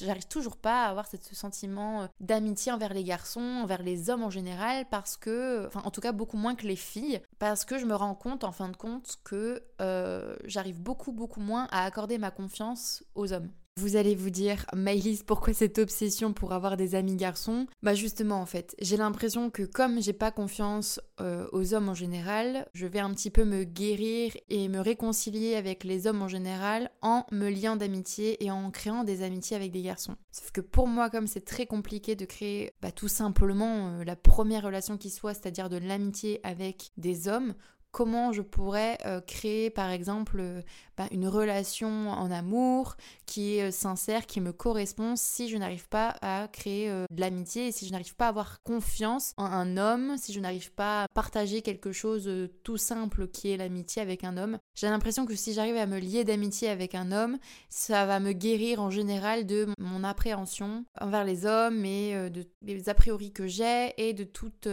J'arrive 0.00 0.26
toujours 0.26 0.56
pas 0.56 0.86
à 0.86 0.88
avoir 0.88 1.06
ce 1.06 1.16
sentiment 1.34 2.02
euh, 2.02 2.06
d'amitié 2.20 2.72
envers 2.72 2.94
les 2.94 3.04
garçons, 3.04 3.60
envers 3.62 3.82
les 3.82 4.08
hommes 4.08 4.22
en 4.22 4.30
général, 4.30 4.86
parce 4.90 5.18
que, 5.18 5.66
enfin, 5.66 5.82
en 5.84 5.90
tout 5.90 6.00
cas, 6.00 6.12
beaucoup 6.12 6.38
moins 6.38 6.54
que 6.54 6.66
les 6.66 6.76
filles, 6.76 7.20
parce 7.38 7.66
que 7.66 7.78
je 7.78 7.84
me 7.84 7.94
rends 7.94 8.14
compte, 8.14 8.44
en 8.44 8.52
fin 8.52 8.70
de 8.70 8.76
compte, 8.76 9.18
que 9.22 9.62
euh, 9.82 10.34
j'arrive 10.44 10.80
beaucoup, 10.80 11.12
beaucoup 11.12 11.40
moins 11.40 11.68
à 11.70 11.84
accorder 11.84 12.16
ma 12.16 12.30
confiance 12.30 13.04
aux 13.14 13.34
hommes. 13.34 13.50
Vous 13.80 13.96
allez 13.96 14.14
vous 14.14 14.28
dire, 14.28 14.66
Maëlys, 14.74 15.22
pourquoi 15.22 15.54
cette 15.54 15.78
obsession 15.78 16.34
pour 16.34 16.52
avoir 16.52 16.76
des 16.76 16.94
amis 16.94 17.16
garçons? 17.16 17.66
Bah 17.82 17.94
justement 17.94 18.38
en 18.38 18.44
fait, 18.44 18.76
j'ai 18.82 18.98
l'impression 18.98 19.48
que 19.48 19.62
comme 19.62 20.02
j'ai 20.02 20.12
pas 20.12 20.30
confiance 20.30 21.00
euh, 21.22 21.46
aux 21.52 21.72
hommes 21.72 21.88
en 21.88 21.94
général, 21.94 22.68
je 22.74 22.86
vais 22.86 22.98
un 22.98 23.14
petit 23.14 23.30
peu 23.30 23.46
me 23.46 23.64
guérir 23.64 24.36
et 24.50 24.68
me 24.68 24.78
réconcilier 24.78 25.54
avec 25.54 25.84
les 25.84 26.06
hommes 26.06 26.20
en 26.20 26.28
général 26.28 26.90
en 27.00 27.24
me 27.32 27.48
liant 27.48 27.76
d'amitié 27.76 28.44
et 28.44 28.50
en 28.50 28.70
créant 28.70 29.04
des 29.04 29.22
amitiés 29.22 29.56
avec 29.56 29.72
des 29.72 29.82
garçons. 29.82 30.16
Sauf 30.32 30.50
que 30.50 30.60
pour 30.60 30.86
moi, 30.86 31.08
comme 31.08 31.26
c'est 31.26 31.46
très 31.46 31.64
compliqué 31.64 32.14
de 32.14 32.26
créer 32.26 32.72
bah, 32.82 32.92
tout 32.92 33.08
simplement 33.08 33.88
euh, 33.88 34.04
la 34.04 34.16
première 34.16 34.64
relation 34.64 34.98
qui 34.98 35.08
soit, 35.08 35.32
c'est-à-dire 35.32 35.70
de 35.70 35.78
l'amitié 35.78 36.40
avec 36.42 36.90
des 36.98 37.26
hommes, 37.26 37.54
comment 37.92 38.32
je 38.32 38.40
pourrais 38.40 38.98
euh, 39.04 39.20
créer 39.20 39.68
par 39.70 39.90
exemple 39.90 40.38
euh, 40.40 40.62
bah, 40.96 41.04
une 41.12 41.28
relation 41.28 42.10
en 42.10 42.30
amour 42.30 42.96
qui 43.26 43.56
est 43.56 43.68
euh, 43.68 43.70
sincère, 43.70 44.26
qui 44.26 44.40
me 44.40 44.52
correspond 44.52 45.14
si 45.14 45.48
je 45.48 45.58
n'arrive 45.58 45.88
pas 45.88 46.16
à 46.22 46.48
créer 46.48 46.88
de 46.88 47.20
l'amitié 47.20 47.68
et 47.68 47.72
si 47.72 47.86
je 47.86 47.92
n'arrive 47.92 48.16
pas 48.16 48.26
à 48.26 48.28
avoir 48.28 48.62
confiance 48.62 49.34
en 49.36 49.44
un 49.44 49.76
homme, 49.76 50.16
si 50.16 50.32
je 50.32 50.40
n'arrive 50.40 50.72
pas 50.72 51.04
à 51.04 51.08
partager 51.08 51.60
quelque 51.60 51.92
chose 51.92 52.30
tout 52.64 52.78
simple 52.78 53.28
qui 53.28 53.50
est 53.50 53.56
l'amitié 53.58 54.00
avec 54.00 54.24
un 54.24 54.36
homme. 54.38 54.58
J'ai 54.74 54.88
l'impression 54.88 55.26
que 55.26 55.34
si 55.34 55.52
j'arrive 55.52 55.76
à 55.76 55.86
me 55.86 55.98
lier 55.98 56.24
d'amitié 56.24 56.68
avec 56.68 56.94
un 56.94 57.12
homme, 57.12 57.38
ça 57.68 58.06
va 58.06 58.20
me 58.20 58.32
guérir 58.32 58.80
en 58.80 58.90
général 58.90 59.46
de 59.46 59.68
mon 59.78 60.02
appréhension 60.02 60.84
envers 61.00 61.24
les 61.24 61.44
hommes 61.44 61.84
et 61.84 62.30
de, 62.30 62.46
des 62.62 62.88
a 62.88 62.94
priori 62.94 63.32
que 63.32 63.46
j'ai 63.46 63.92
et 63.98 64.14
de 64.14 64.24
toute 64.24 64.68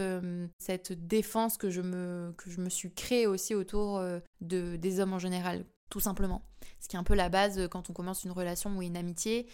cette 0.58 0.92
défense 1.06 1.58
que 1.58 1.68
je 1.68 1.82
me, 1.82 2.32
que 2.38 2.50
je 2.50 2.60
me 2.60 2.70
suis 2.70 2.92
créée 2.92 3.09
aussi 3.26 3.54
autour 3.54 3.98
euh, 3.98 4.20
de, 4.40 4.76
des 4.76 5.00
hommes 5.00 5.12
en 5.12 5.18
général, 5.18 5.64
tout 5.88 6.00
simplement. 6.00 6.42
Ce 6.78 6.88
qui 6.88 6.96
est 6.96 6.98
un 6.98 7.04
peu 7.04 7.14
la 7.14 7.28
base 7.28 7.58
euh, 7.58 7.68
quand 7.68 7.90
on 7.90 7.92
commence 7.92 8.24
une 8.24 8.30
relation 8.30 8.70
ou 8.76 8.82
une 8.82 8.96
amitié. 8.96 9.46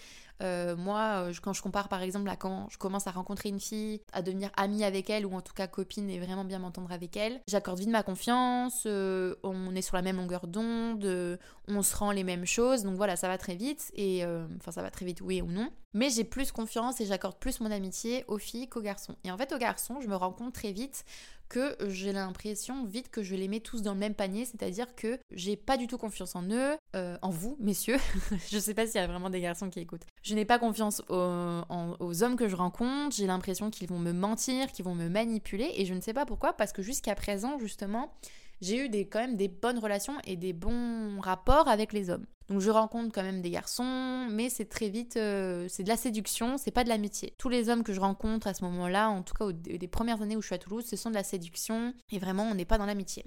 Euh, 0.43 0.77
moi, 0.77 1.29
quand 1.43 1.55
je 1.55 1.63
compare 1.63 1.89
par 1.89 2.03
exemple 2.03 2.29
à 2.29 2.37
quand 2.37 2.69
je 2.71 2.77
commence 2.77 3.07
à 3.07 3.11
rencontrer 3.11 3.49
une 3.49 3.59
fille, 3.59 4.03
à 4.13 4.21
devenir 4.21 4.51
amie 4.57 4.85
avec 4.85 5.09
elle 5.09 5.25
ou 5.25 5.35
en 5.35 5.41
tout 5.41 5.55
cas 5.55 5.67
copine 5.67 6.11
et 6.11 6.19
vraiment 6.19 6.45
bien 6.45 6.59
m'entendre 6.59 6.93
avec 6.93 7.17
elle, 7.17 7.41
j'accorde 7.49 7.79
vite 7.79 7.89
ma 7.89 8.03
confiance, 8.03 8.87
on 8.87 9.75
est 9.75 9.81
sur 9.81 9.97
la 9.97 10.03
même 10.03 10.17
longueur 10.17 10.47
d'onde, 10.47 11.39
on 11.69 11.83
se 11.83 11.97
rend 11.97 12.11
les 12.11 12.23
mêmes 12.23 12.45
choses, 12.45 12.83
donc 12.83 12.97
voilà, 12.97 13.17
ça 13.17 13.29
va 13.29 13.39
très 13.39 13.55
vite 13.55 13.91
et 13.95 14.27
enfin 14.59 14.73
ça 14.73 14.83
va 14.83 14.91
très 14.91 15.07
vite, 15.07 15.23
oui 15.23 15.41
ou 15.41 15.47
non. 15.47 15.71
Mais 15.95 16.11
j'ai 16.11 16.25
plus 16.25 16.53
confiance 16.53 17.01
et 17.01 17.07
j'accorde 17.07 17.39
plus 17.39 17.59
mon 17.61 17.71
amitié 17.71 18.27
aux 18.29 18.37
filles 18.37 18.69
qu'aux 18.69 18.83
garçons. 18.83 19.17
Et 19.25 19.31
en 19.31 19.39
fait, 19.39 19.55
aux 19.55 19.59
garçons, 19.59 19.99
je 20.03 20.09
me 20.09 20.15
rends 20.15 20.31
compte 20.31 20.53
très 20.53 20.73
vite 20.73 21.07
que 21.49 21.76
j'ai 21.88 22.12
l'impression 22.12 22.85
vite 22.85 23.11
que 23.11 23.23
je 23.23 23.35
les 23.35 23.49
mets 23.49 23.61
tous 23.61 23.83
dans 23.83 23.95
le 23.95 23.99
même 23.99 24.15
panier, 24.15 24.45
c'est-à-dire 24.45 24.95
que 24.95 25.19
j'ai 25.31 25.57
pas 25.57 25.76
du 25.76 25.87
tout 25.87 25.99
confiance 25.99 26.35
en 26.37 26.43
eux, 26.50 26.76
euh, 26.95 27.17
en 27.23 27.31
vous, 27.31 27.57
messieurs. 27.61 27.99
je 28.50 28.59
sais 28.59 28.75
pas 28.75 28.87
s'il 28.87 29.00
y 29.00 29.05
a 29.05 29.07
vraiment 29.07 29.31
des 29.31 29.41
garçons 29.41 29.71
qui 29.71 29.81
écoutent. 29.81 30.07
Je 30.23 30.35
n'ai 30.35 30.45
pas 30.45 30.59
confiance 30.59 31.03
aux, 31.09 31.62
aux, 32.00 32.23
hommes 32.23 32.37
que 32.37 32.49
je 32.49 32.57
rencontre, 32.57 33.15
j'ai 33.17 33.26
l'impression 33.26 33.71
qu'ils 33.71 33.88
vont 33.88 33.99
me 33.99 34.12
mentir, 34.12 34.73
qu'ils 34.73 34.85
vont 34.85 34.95
me 34.95 35.09
manipuler, 35.09 35.71
et 35.76 35.87
je 35.87 35.95
ne 35.95 36.00
sais 36.00 36.15
pas 36.15 36.26
pourquoi, 36.26 36.53
parce 36.53 36.73
que 36.73 36.83
jusqu'à 36.83 37.15
présent, 37.15 37.59
justement, 37.59 38.12
j'ai 38.61 38.85
eu 38.85 38.91
quand 39.07 39.21
même 39.21 39.37
des 39.37 39.49
bonnes 39.49 39.79
relations 39.79 40.15
et 40.25 40.37
des 40.37 40.53
bons 40.53 41.21
rapports 41.21 41.69
avec 41.69 41.93
les 41.93 42.11
hommes. 42.11 42.27
Donc 42.49 42.61
je 42.61 42.71
rencontre 42.71 43.13
quand 43.13 43.25
même 43.25 43.43
des 43.43 43.51
garçons, 43.51 44.29
mais 44.31 44.49
c'est 44.51 44.67
très 44.67 44.89
vite, 44.89 45.17
euh, 45.17 45.67
c'est 45.69 45.83
de 45.83 45.89
la 45.89 45.97
séduction, 45.97 46.59
c'est 46.59 46.71
pas 46.71 46.85
de 46.85 46.89
l'amitié. 46.89 47.35
Tous 47.39 47.49
les 47.49 47.69
hommes 47.69 47.83
que 47.83 47.93
je 47.93 48.01
rencontre 48.01 48.47
à 48.47 48.55
ce 48.55 48.63
moment-là, 48.65 49.11
en 49.11 49.23
tout 49.23 49.35
cas 49.35 49.51
des 49.53 49.89
premières 49.89 50.23
années 50.23 50.37
où 50.37 50.43
je 50.43 50.47
suis 50.47 50.55
à 50.55 50.59
Toulouse, 50.59 50.85
ce 50.87 50.97
sont 50.97 51.11
de 51.11 51.17
la 51.17 51.25
séduction 51.25 51.93
et 52.13 52.19
vraiment 52.19 52.45
on 52.45 52.55
n'est 52.55 52.65
pas 52.65 52.79
dans 52.79 52.87
l'amitié. 52.87 53.25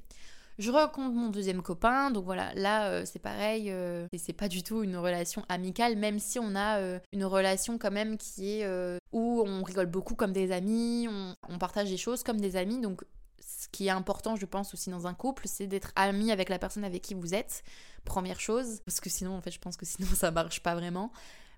Je 0.58 0.72
rencontre 0.72 1.16
mon 1.16 1.30
deuxième 1.30 1.62
copain, 1.62 2.12
donc 2.12 2.26
voilà, 2.26 2.54
là 2.54 2.90
euh, 2.90 3.04
c'est 3.06 3.20
pareil, 3.20 3.72
euh, 3.72 4.08
et 4.12 4.18
c'est 4.18 4.34
pas 4.34 4.50
du 4.50 4.62
tout 4.62 4.84
une 4.84 4.98
relation 4.98 5.44
amicale, 5.48 5.98
même 5.98 6.20
si 6.20 6.38
on 6.38 6.56
a 6.56 6.80
une 7.14 7.26
relation 7.26 7.78
quand 7.78 7.92
même 7.92 8.18
qui 8.18 8.60
est 8.60 9.00
où 9.12 9.44
on 9.46 9.64
rigole 9.64 9.88
beaucoup 9.88 10.16
comme 10.16 10.32
des 10.32 10.52
amis, 10.52 11.10
on 11.48 11.58
partage 11.58 11.90
des 11.90 11.98
choses 11.98 12.24
comme 12.24 12.40
des 12.40 12.56
amis, 12.56 12.80
donc 12.80 13.04
ce 13.42 13.68
qui 13.70 13.88
est 13.88 13.92
important, 13.92 14.36
je 14.36 14.46
pense, 14.46 14.74
aussi 14.74 14.90
dans 14.90 15.08
un 15.08 15.14
couple, 15.14 15.48
c'est 15.48 15.68
d'être 15.68 15.92
ami 15.96 16.32
avec 16.32 16.50
la 16.50 16.60
personne 16.60 16.84
avec 16.84 17.02
qui 17.02 17.14
vous 17.14 17.34
êtes, 17.34 17.64
première 18.06 18.40
chose, 18.40 18.82
parce 18.86 19.00
que 19.00 19.10
sinon, 19.10 19.36
en 19.36 19.42
fait, 19.42 19.52
je 19.52 19.60
pense 19.60 19.78
que 19.78 19.86
sinon 19.86 20.08
ça 20.14 20.32
marche 20.32 20.62
pas 20.62 20.76
vraiment. 20.76 21.12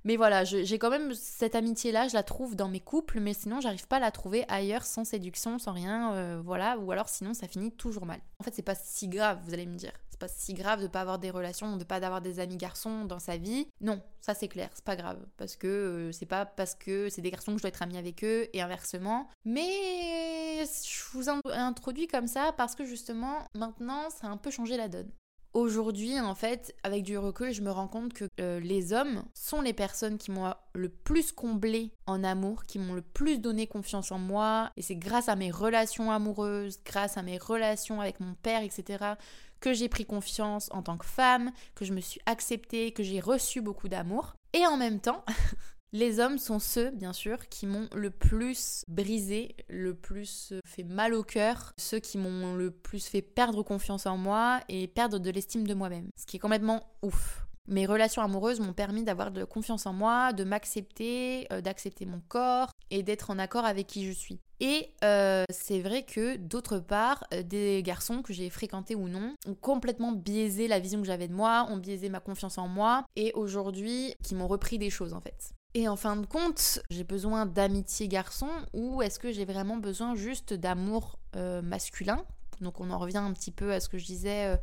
Mais 0.04 0.16
voilà, 0.16 0.44
j'ai 0.44 0.80
quand 0.80 0.90
même 0.90 1.14
cette 1.14 1.54
amitié-là, 1.54 2.08
je 2.08 2.16
la 2.16 2.24
trouve 2.24 2.56
dans 2.56 2.68
mes 2.68 2.80
couples, 2.80 3.20
mais 3.20 3.36
sinon 3.36 3.62
j'arrive 3.62 3.88
pas 3.88 3.98
à 3.98 4.00
la 4.00 4.10
trouver 4.10 4.46
ailleurs 4.48 4.84
sans 4.84 5.06
séduction, 5.06 5.60
sans 5.60 5.74
rien, 5.74 6.14
euh, 6.14 6.42
voilà, 6.44 6.80
ou 6.80 6.92
alors 6.92 7.08
sinon 7.08 7.36
ça 7.36 7.48
finit 7.48 7.72
toujours 7.72 8.08
mal. 8.08 8.20
En 8.40 8.44
fait, 8.44 8.54
c'est 8.56 8.64
pas 8.64 8.74
si 8.74 9.08
grave, 9.08 9.40
vous 9.46 9.54
allez 9.54 9.68
me 9.68 9.76
dire. 9.76 9.92
Pas 10.22 10.28
si 10.28 10.54
grave 10.54 10.84
de 10.84 10.88
pas 10.88 11.02
avoir 11.02 11.18
des 11.18 11.32
relations, 11.32 11.78
de 11.78 11.84
pas 11.84 11.96
avoir 11.96 12.22
des 12.22 12.40
amis 12.40 12.56
garçons 12.56 13.06
dans 13.06 13.18
sa 13.18 13.38
vie. 13.38 13.68
Non, 13.82 14.00
ça 14.20 14.36
c'est 14.36 14.48
clair, 14.48 14.70
c'est 14.76 14.86
pas 14.86 14.96
grave, 14.96 15.18
parce 15.36 15.56
que 15.56 15.66
euh, 15.66 16.12
c'est 16.12 16.28
pas 16.28 16.46
parce 16.46 16.76
que 16.76 17.10
c'est 17.10 17.24
des 17.24 17.32
garçons 17.32 17.54
que 17.54 17.58
je 17.58 17.64
dois 17.64 17.70
être 17.70 17.82
amie 17.82 17.98
avec 17.98 18.24
eux 18.24 18.48
et 18.54 18.62
inversement. 18.62 19.28
Mais 19.46 20.64
je 20.64 21.04
vous 21.14 21.28
introduis 21.50 22.06
comme 22.06 22.28
ça 22.28 22.54
parce 22.56 22.76
que 22.76 22.86
justement 22.86 23.48
maintenant 23.56 24.12
ça 24.12 24.28
a 24.28 24.30
un 24.30 24.38
peu 24.38 24.52
changé 24.52 24.78
la 24.78 24.90
donne. 24.90 25.10
Aujourd'hui, 25.54 26.18
en 26.18 26.34
fait, 26.34 26.74
avec 26.84 27.04
du 27.04 27.18
recul, 27.18 27.52
je 27.52 27.62
me 27.62 27.72
rends 27.72 27.90
compte 27.90 28.14
que 28.14 28.30
euh, 28.40 28.62
les 28.62 28.94
hommes 28.94 29.24
sont 29.34 29.60
les 29.60 29.74
personnes 29.74 30.18
qui 30.18 30.32
m'ont 30.32 30.54
le 30.74 30.88
plus 30.88 31.34
comblé 31.34 31.92
en 32.08 32.24
amour, 32.24 32.64
qui 32.64 32.80
m'ont 32.80 32.94
le 32.94 33.02
plus 33.02 33.38
donné 33.38 33.68
confiance 33.68 34.14
en 34.14 34.18
moi. 34.18 34.72
Et 34.78 34.82
c'est 34.82 34.96
grâce 34.96 35.28
à 35.28 35.36
mes 35.36 35.52
relations 35.52 36.10
amoureuses, 36.10 36.80
grâce 36.86 37.18
à 37.18 37.22
mes 37.22 37.38
relations 37.38 38.00
avec 38.00 38.22
mon 38.22 38.34
père, 38.36 38.64
etc., 38.64 39.16
que 39.60 39.74
j'ai 39.74 39.90
pris 39.90 40.06
confiance 40.06 40.70
en 40.72 40.82
tant 40.82 40.98
que 40.98 41.06
femme, 41.06 41.52
que 41.76 41.84
je 41.84 41.94
me 41.94 42.02
suis 42.02 42.22
acceptée, 42.26 42.94
que 42.94 43.04
j'ai 43.04 43.20
reçu 43.20 43.62
beaucoup 43.62 43.90
d'amour. 43.90 44.34
Et 44.54 44.66
en 44.66 44.78
même 44.78 45.00
temps, 45.00 45.24
Les 45.94 46.22
hommes 46.22 46.38
sont 46.38 46.60
ceux, 46.60 46.90
bien 46.92 47.12
sûr, 47.12 47.50
qui 47.50 47.68
m'ont 47.68 47.90
le 47.94 48.12
plus 48.12 48.86
brisé, 48.88 49.58
le 49.68 49.94
plus 49.94 50.54
fait 50.64 50.86
mal 50.86 51.14
au 51.14 51.22
cœur, 51.22 51.74
ceux 51.78 52.00
qui 52.00 52.18
m'ont 52.18 52.56
le 52.56 52.72
plus 52.72 53.06
fait 53.06 53.22
perdre 53.22 53.62
confiance 53.62 54.06
en 54.06 54.16
moi 54.16 54.62
et 54.70 54.88
perdre 54.88 55.20
de 55.20 55.30
l'estime 55.30 55.68
de 55.68 55.74
moi-même. 55.74 56.08
Ce 56.16 56.26
qui 56.26 56.38
est 56.38 56.40
complètement 56.40 56.86
ouf. 57.02 57.46
Mes 57.68 57.86
relations 57.86 58.22
amoureuses 58.22 58.62
m'ont 58.62 58.72
permis 58.72 59.04
d'avoir 59.04 59.32
de 59.32 59.44
confiance 59.44 59.86
en 59.86 59.92
moi, 59.92 60.32
de 60.32 60.46
m'accepter, 60.46 61.46
euh, 61.52 61.60
d'accepter 61.60 62.06
mon 62.06 62.22
corps 62.28 62.72
et 62.90 63.04
d'être 63.04 63.30
en 63.30 63.38
accord 63.38 63.66
avec 63.66 63.88
qui 63.88 64.06
je 64.06 64.12
suis. 64.12 64.40
Et 64.62 64.90
euh, 65.04 65.44
c'est 65.50 65.82
vrai 65.82 66.04
que 66.04 66.38
d'autre 66.38 66.80
part, 66.80 67.26
euh, 67.34 67.44
des 67.44 67.84
garçons 67.84 68.22
que 68.22 68.32
j'ai 68.32 68.50
fréquentés 68.50 68.96
ou 68.96 69.10
non 69.10 69.36
ont 69.46 69.56
complètement 69.56 70.14
biaisé 70.14 70.70
la 70.70 70.80
vision 70.80 71.02
que 71.02 71.08
j'avais 71.08 71.28
de 71.28 71.34
moi, 71.34 71.68
ont 71.70 71.78
biaisé 71.78 72.10
ma 72.10 72.22
confiance 72.22 72.58
en 72.58 72.68
moi 72.68 73.04
et 73.16 73.34
aujourd'hui 73.34 74.16
qui 74.24 74.36
m'ont 74.36 74.48
repris 74.48 74.78
des 74.78 74.90
choses 74.90 75.14
en 75.14 75.20
fait. 75.22 75.52
Et 75.74 75.88
en 75.88 75.96
fin 75.96 76.18
de 76.18 76.26
compte, 76.26 76.82
j'ai 76.90 77.06
besoin 77.06 77.46
d'amitié 77.46 78.10
garçon 78.10 78.50
ou 78.74 79.02
est-ce 79.02 79.20
que 79.20 79.32
j'ai 79.32 79.46
vraiment 79.46 79.78
besoin 79.78 80.16
juste 80.16 80.54
d'amour 80.54 81.18
euh, 81.38 81.62
masculin? 81.62 82.26
Donc 82.60 82.82
on 82.82 82.92
en 82.92 82.98
revient 82.98 83.18
un 83.18 83.32
petit 83.32 83.52
peu 83.52 83.72
à 83.72 83.80
ce 83.80 83.88
que 83.88 83.98
je 83.98 84.06
disais 84.06 84.48
euh, 84.48 84.58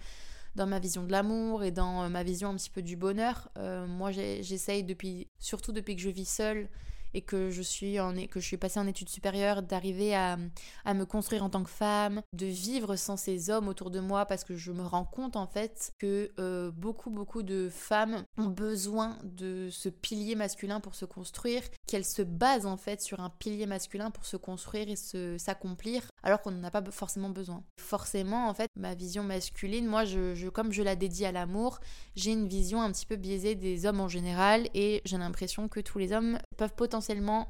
dans 0.54 0.66
ma 0.66 0.78
vision 0.78 1.04
de 1.04 1.10
l'amour 1.10 1.64
et 1.64 1.70
dans 1.70 2.02
euh, 2.02 2.08
ma 2.10 2.22
vision 2.22 2.50
un 2.50 2.56
petit 2.56 2.68
peu 2.68 2.82
du 2.82 2.96
bonheur. 2.96 3.50
moi 3.56 4.10
j'essaye 4.12 4.84
depuis, 4.84 5.28
surtout 5.38 5.72
depuis 5.72 5.96
que 5.96 6.02
je 6.02 6.10
vis 6.10 6.28
seule, 6.28 6.68
et 7.14 7.22
que 7.22 7.50
je 7.50 7.62
suis 7.62 7.98
en, 8.00 8.14
que 8.26 8.40
je 8.40 8.46
suis 8.46 8.56
passée 8.56 8.80
en 8.80 8.86
études 8.86 9.08
supérieures, 9.08 9.62
d'arriver 9.62 10.14
à, 10.14 10.38
à, 10.84 10.94
me 10.94 11.04
construire 11.04 11.44
en 11.44 11.50
tant 11.50 11.62
que 11.62 11.70
femme, 11.70 12.22
de 12.32 12.46
vivre 12.46 12.96
sans 12.96 13.16
ces 13.16 13.50
hommes 13.50 13.68
autour 13.68 13.90
de 13.90 14.00
moi 14.00 14.26
parce 14.26 14.44
que 14.44 14.56
je 14.56 14.72
me 14.72 14.82
rends 14.82 15.04
compte 15.04 15.36
en 15.36 15.46
fait 15.46 15.92
que 15.98 16.30
euh, 16.38 16.70
beaucoup 16.70 17.10
beaucoup 17.10 17.42
de 17.42 17.68
femmes 17.70 18.24
ont 18.36 18.46
besoin 18.46 19.16
de 19.22 19.68
ce 19.70 19.88
pilier 19.88 20.34
masculin 20.34 20.80
pour 20.80 20.94
se 20.94 21.04
construire, 21.04 21.62
qu'elles 21.86 22.04
se 22.04 22.22
basent 22.22 22.66
en 22.66 22.76
fait 22.76 23.00
sur 23.00 23.20
un 23.20 23.30
pilier 23.30 23.66
masculin 23.66 24.10
pour 24.10 24.26
se 24.26 24.36
construire 24.36 24.88
et 24.88 24.96
s'accomplir 25.38 26.02
alors 26.22 26.42
qu'on 26.42 26.50
n'en 26.50 26.64
a 26.64 26.70
pas 26.70 26.82
forcément 26.90 27.30
besoin. 27.30 27.64
Forcément 27.78 28.48
en 28.48 28.54
fait 28.54 28.70
ma 28.76 28.94
vision 28.94 29.22
masculine, 29.22 29.86
moi 29.86 30.04
je 30.04 30.48
comme 30.48 30.72
je 30.72 30.82
la 30.82 30.96
dédie 30.96 31.24
à 31.24 31.32
l'amour, 31.32 31.80
j'ai 32.16 32.32
une 32.32 32.48
vision 32.48 32.82
un 32.82 32.90
petit 32.92 33.06
peu 33.06 33.16
biaisée 33.16 33.54
des 33.54 33.86
hommes 33.86 34.00
en 34.00 34.08
général 34.08 34.68
et 34.74 35.02
j'ai 35.04 35.18
l'impression 35.18 35.68
que 35.68 35.80
tous 35.80 35.98
les 35.98 36.12
hommes 36.12 36.38
peuvent 36.56 36.74
potentiellement 36.74 36.97
potentiellement 36.98 37.46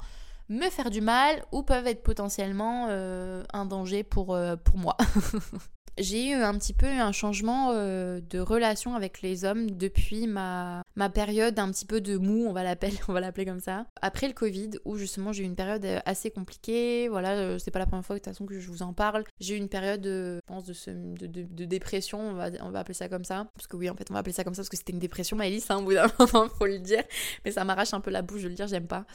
me 0.51 0.69
faire 0.71 0.91
du 0.91 1.01
mal 1.01 1.43
ou 1.53 1.63
peuvent 1.63 1.87
être 1.87 2.03
potentiellement 2.03 2.87
euh, 2.89 3.43
un 3.53 3.65
danger 3.65 4.03
pour, 4.03 4.35
euh, 4.35 4.57
pour 4.57 4.77
moi. 4.79 4.97
j'ai 5.99 6.31
eu 6.31 6.35
un 6.35 6.57
petit 6.59 6.73
peu 6.73 6.87
un 6.87 7.13
changement 7.13 7.71
euh, 7.73 8.21
de 8.31 8.39
relation 8.39 8.95
avec 8.95 9.23
les 9.23 9.45
hommes 9.45 9.71
depuis 9.71 10.27
ma, 10.27 10.83
ma 10.97 11.09
période 11.09 11.59
un 11.59 11.71
petit 11.71 11.85
peu 11.85 12.01
de 12.01 12.17
mou, 12.17 12.47
on 12.49 12.53
va 12.53 12.63
l'appeler, 12.63 12.93
on 13.09 13.13
va 13.13 13.21
l'appeler 13.21 13.47
comme 13.47 13.61
ça. 13.61 13.87
Après 14.03 14.29
le 14.29 14.35
Covid, 14.35 14.71
où 14.85 14.97
justement 14.97 15.33
j'ai 15.33 15.43
eu 15.43 15.47
une 15.47 15.57
période 15.57 15.85
euh, 15.85 16.01
assez 16.05 16.31
compliquée, 16.31 17.09
voilà, 17.09 17.33
euh, 17.33 17.59
c'est 17.59 17.71
pas 17.71 17.79
la 17.79 17.87
première 17.87 18.05
fois 18.05 18.17
de 18.17 18.21
toute 18.21 18.33
façon 18.33 18.47
que 18.47 18.59
je 18.59 18.69
vous 18.69 18.83
en 18.83 18.93
parle. 18.93 19.25
J'ai 19.41 19.55
eu 19.55 19.59
une 19.59 19.69
période, 19.69 20.05
je 20.05 20.41
pense, 20.47 20.65
de, 20.67 21.27
de, 21.27 21.65
dépression, 21.65 22.21
on 22.21 22.35
va, 22.35 22.49
on 22.63 22.71
va 22.71 22.81
appeler 22.81 22.95
ça 22.95 23.09
comme 23.09 23.25
ça. 23.25 23.49
Parce 23.55 23.67
que 23.67 23.77
oui, 23.77 23.91
en 23.91 23.95
fait, 23.95 24.11
on 24.11 24.15
va 24.15 24.21
appeler 24.21 24.33
ça 24.33 24.45
comme 24.45 24.55
ça 24.55 24.63
parce 24.63 24.69
que 24.69 24.77
c'était 24.77 24.93
une 24.93 24.99
dépression, 24.99 25.37
Maëlys, 25.37 25.71
hein, 25.71 25.79
au 25.79 25.83
bout 25.83 25.95
d'un 25.95 26.07
moment, 26.19 26.49
faut 26.49 26.67
le 26.67 26.79
dire. 26.79 27.03
Mais 27.45 27.51
ça 27.51 27.65
m'arrache 27.65 27.93
un 27.95 28.01
peu 28.01 28.11
la 28.11 28.23
bouche 28.23 28.43
de 28.43 28.49
le 28.49 28.55
dire, 28.55 28.67
j'aime 28.67 28.87
pas. 28.87 29.07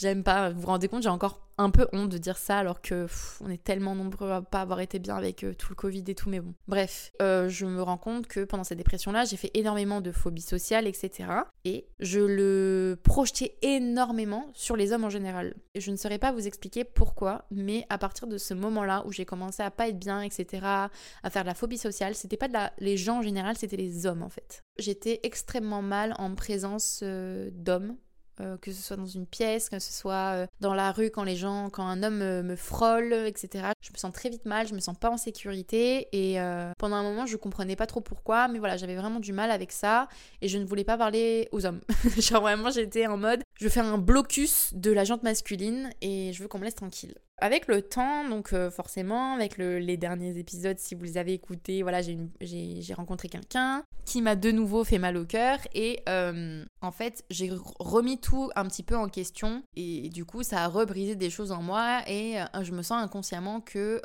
J'aime 0.00 0.22
pas. 0.22 0.48
Vous 0.48 0.62
vous 0.62 0.66
rendez 0.66 0.88
compte, 0.88 1.02
j'ai 1.02 1.10
encore 1.10 1.46
un 1.58 1.68
peu 1.68 1.86
honte 1.92 2.08
de 2.08 2.16
dire 2.16 2.38
ça 2.38 2.56
alors 2.56 2.80
que 2.80 3.06
on 3.42 3.50
est 3.50 3.62
tellement 3.62 3.94
nombreux 3.94 4.30
à 4.30 4.40
pas 4.40 4.62
avoir 4.62 4.80
été 4.80 4.98
bien 4.98 5.14
avec 5.14 5.44
euh, 5.44 5.52
tout 5.52 5.66
le 5.68 5.74
Covid 5.74 6.04
et 6.08 6.14
tout, 6.14 6.30
mais 6.30 6.40
bon. 6.40 6.54
Bref, 6.68 7.12
euh, 7.20 7.50
je 7.50 7.66
me 7.66 7.82
rends 7.82 7.98
compte 7.98 8.26
que 8.26 8.44
pendant 8.44 8.64
cette 8.64 8.78
dépression-là, 8.78 9.26
j'ai 9.26 9.36
fait 9.36 9.50
énormément 9.52 10.00
de 10.00 10.10
phobie 10.10 10.40
sociale, 10.40 10.86
etc. 10.86 11.28
Et 11.66 11.86
je 11.98 12.20
le 12.20 12.98
projetais 13.02 13.58
énormément 13.60 14.46
sur 14.54 14.74
les 14.74 14.92
hommes 14.92 15.04
en 15.04 15.10
général. 15.10 15.54
Et 15.74 15.82
je 15.82 15.90
ne 15.90 15.96
saurais 15.96 16.18
pas 16.18 16.32
vous 16.32 16.46
expliquer 16.46 16.84
pourquoi, 16.84 17.44
mais 17.50 17.84
à 17.90 17.98
partir 17.98 18.26
de 18.26 18.38
ce 18.38 18.54
moment-là 18.54 19.04
où 19.04 19.12
j'ai 19.12 19.26
commencé 19.26 19.62
à 19.62 19.70
pas 19.70 19.88
être 19.88 19.98
bien, 19.98 20.22
etc., 20.22 20.64
à 20.64 20.90
faire 21.28 21.42
de 21.42 21.48
la 21.48 21.54
phobie 21.54 21.76
sociale, 21.76 22.14
c'était 22.14 22.38
pas 22.38 22.48
de 22.48 22.56
les 22.78 22.96
gens 22.96 23.18
en 23.18 23.22
général, 23.22 23.58
c'était 23.58 23.76
les 23.76 24.06
hommes 24.06 24.22
en 24.22 24.30
fait. 24.30 24.64
J'étais 24.78 25.20
extrêmement 25.24 25.82
mal 25.82 26.14
en 26.18 26.34
présence 26.34 27.00
euh, 27.02 27.50
d'hommes 27.52 27.96
euh, 28.40 28.56
que 28.56 28.72
ce 28.72 28.82
soit 28.82 28.96
dans 28.96 29.06
une 29.06 29.26
pièce, 29.26 29.68
que 29.68 29.78
ce 29.78 29.92
soit 29.92 30.34
euh, 30.34 30.46
dans 30.60 30.74
la 30.74 30.92
rue 30.92 31.10
quand 31.10 31.24
les 31.24 31.36
gens, 31.36 31.68
quand 31.70 31.86
un 31.86 32.02
homme 32.02 32.18
me, 32.18 32.56
frôle, 32.56 33.12
etc. 33.12 33.68
Je 33.82 33.92
me 33.92 33.98
sens 33.98 34.12
très 34.12 34.30
vite 34.30 34.46
mal, 34.46 34.66
je 34.66 34.74
me 34.74 34.80
sens 34.80 34.96
pas 34.98 35.10
en 35.10 35.16
sécurité 35.16 36.08
et 36.12 36.40
euh, 36.40 36.72
pendant 36.78 36.96
un 36.96 37.02
moment 37.02 37.26
je 37.26 37.36
comprenais 37.36 37.76
pas 37.76 37.86
trop 37.86 38.00
pourquoi, 38.00 38.48
mais 38.48 38.58
voilà 38.58 38.76
j'avais 38.76 38.96
vraiment 38.96 39.20
du 39.20 39.32
mal 39.32 39.50
avec 39.50 39.72
ça 39.72 40.08
et 40.40 40.48
je 40.48 40.58
ne 40.58 40.64
voulais 40.64 40.84
pas 40.84 40.96
parler 40.96 41.48
aux 41.52 41.66
hommes. 41.66 41.80
Genre 42.18 42.42
vraiment 42.42 42.70
j'étais 42.70 43.06
en 43.06 43.16
mode 43.16 43.42
je 43.58 43.64
veux 43.64 43.70
faire 43.70 43.86
un 43.86 43.98
blocus 43.98 44.72
de 44.74 44.90
la 44.90 45.04
jante 45.04 45.22
masculine 45.22 45.90
et 46.00 46.32
je 46.32 46.42
veux 46.42 46.48
qu'on 46.48 46.58
me 46.58 46.64
laisse 46.64 46.74
tranquille 46.74 47.14
avec 47.40 47.66
le 47.66 47.82
temps, 47.82 48.28
donc 48.28 48.52
euh, 48.52 48.70
forcément, 48.70 49.34
avec 49.34 49.58
les 49.58 49.96
derniers 49.96 50.38
épisodes, 50.38 50.78
si 50.78 50.94
vous 50.94 51.04
les 51.04 51.18
avez 51.18 51.32
écoutés, 51.32 51.82
voilà, 51.82 52.00
j'ai 52.02 52.94
rencontré 52.94 53.28
quelqu'un 53.28 53.82
qui 54.04 54.22
m'a 54.22 54.34
de 54.34 54.50
nouveau 54.50 54.82
fait 54.84 54.98
mal 54.98 55.16
au 55.16 55.24
cœur 55.24 55.58
et 55.74 56.00
euh, 56.08 56.64
en 56.80 56.90
fait, 56.90 57.24
j'ai 57.30 57.50
remis 57.78 58.18
tout 58.18 58.50
un 58.56 58.64
petit 58.66 58.82
peu 58.82 58.96
en 58.96 59.08
question 59.08 59.62
et, 59.76 60.08
du 60.08 60.24
coup, 60.24 60.42
ça 60.42 60.64
a 60.64 60.68
rebrisé 60.68 61.14
des 61.14 61.30
choses 61.30 61.52
en 61.52 61.62
moi 61.62 62.02
et 62.08 62.40
euh, 62.40 62.44
je 62.62 62.72
me 62.72 62.82
sens 62.82 63.02
inconsciemment 63.02 63.60
que 63.60 64.00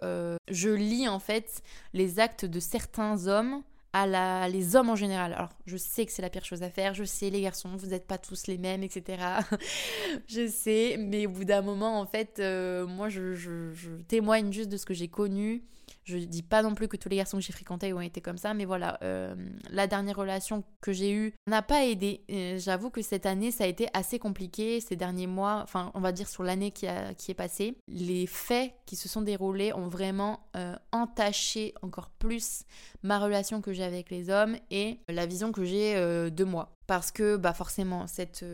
je 0.50 0.70
lis 0.70 1.08
en 1.08 1.20
fait 1.20 1.62
les 1.94 2.20
actes 2.20 2.46
de 2.46 2.60
certains 2.60 3.28
hommes 3.28 3.64
les 4.50 4.76
hommes 4.76 4.90
en 4.90 4.96
général. 4.96 5.34
Alors, 5.34 5.50
je 5.66 5.78
sais 5.78 6.06
que 6.06 6.12
c'est 6.12 6.22
la 6.22 6.30
pire 6.30 6.46
chose 6.46 6.64
à 6.64 6.70
faire, 6.70 6.94
je 6.94 7.04
sais, 7.04 7.30
les 7.30 7.42
garçons, 7.42 7.70
vous 7.78 7.88
n'êtes 7.88 8.08
pas 8.08 8.18
tous 8.18 8.48
les 8.48 8.58
mêmes, 8.58 8.84
etc. 8.84 9.24
je 10.28 10.48
sais, 10.48 10.98
mais 11.00 11.26
au 11.28 11.30
bout 11.30 11.46
d'un 11.46 11.62
moment, 11.62 12.00
en 12.00 12.06
fait, 12.06 12.40
euh, 12.40 12.86
moi, 12.86 13.10
je, 13.10 13.34
témoigne 14.08 14.52
juste 14.52 14.70
de 14.70 14.78
ce 14.78 14.86
que 14.86 14.94
j'ai 14.94 15.08
connu 15.08 15.64
je 16.06 16.18
dis 16.18 16.44
pas 16.44 16.62
non 16.62 16.76
plus 16.76 16.88
que 16.88 16.98
tous 16.98 17.10
les 17.10 17.18
garçons 17.18 17.38
que 17.38 17.44
j'ai 17.44 17.54
fréquentés 17.54 17.92
ont 17.94 18.02
été 18.02 18.22
comme 18.22 18.38
ça, 18.38 18.54
mais 18.54 18.66
voilà, 18.66 19.00
euh, 19.02 19.36
la 19.72 19.88
dernière 19.88 20.16
relation 20.16 20.64
que 20.82 20.94
j'ai 20.94 21.12
eue 21.12 21.34
n'a 21.48 21.62
pas 21.62 21.86
aidé. 21.86 22.22
J'avoue 22.58 22.92
que 22.92 23.02
cette 23.02 23.26
année, 23.26 23.52
ça 23.52 23.64
a 23.64 23.68
été 23.68 23.88
assez 23.94 24.20
compliqué, 24.20 24.80
ces 24.80 24.96
derniers 24.96 25.28
mois, 25.28 25.62
enfin, 25.64 25.92
on 25.96 26.00
va 26.00 26.12
dire 26.12 26.30
sur 26.30 26.44
l'année 26.44 26.72
qui, 26.72 26.88
qui 27.18 27.32
est 27.32 27.36
passée. 27.36 27.78
Les 27.88 28.28
faits 28.28 28.74
qui 28.86 28.96
se 28.96 29.10
sont 29.10 29.22
déroulés 29.22 29.74
ont 29.74 29.88
vraiment 29.88 30.48
euh, 30.56 30.76
entaché 30.92 31.74
encore 31.82 32.12
plus 32.12 32.64
ma 33.02 33.20
relation 33.20 33.62
que 33.62 33.74
j'ai 33.74 33.84
avec 33.84 34.12
les 34.12 34.30
hommes 34.30 34.58
et 34.70 35.00
la 35.10 35.26
vision 35.26 35.52
que 35.52 35.64
j'ai 35.64 35.96
euh, 35.96 36.30
de 36.30 36.44
moi 36.44 36.72
parce 36.88 37.12
que 37.12 37.36
bah 37.36 37.54
forcément 37.54 38.06
cette, 38.06 38.46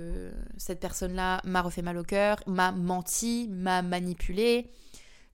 cette 0.55 0.79
personne-là 0.79 1.41
m'a 1.43 1.61
refait 1.61 1.81
mal 1.81 1.97
au 1.97 2.03
cœur, 2.03 2.37
m'a 2.47 2.71
menti, 2.71 3.49
m'a 3.51 3.81
manipulé, 3.81 4.71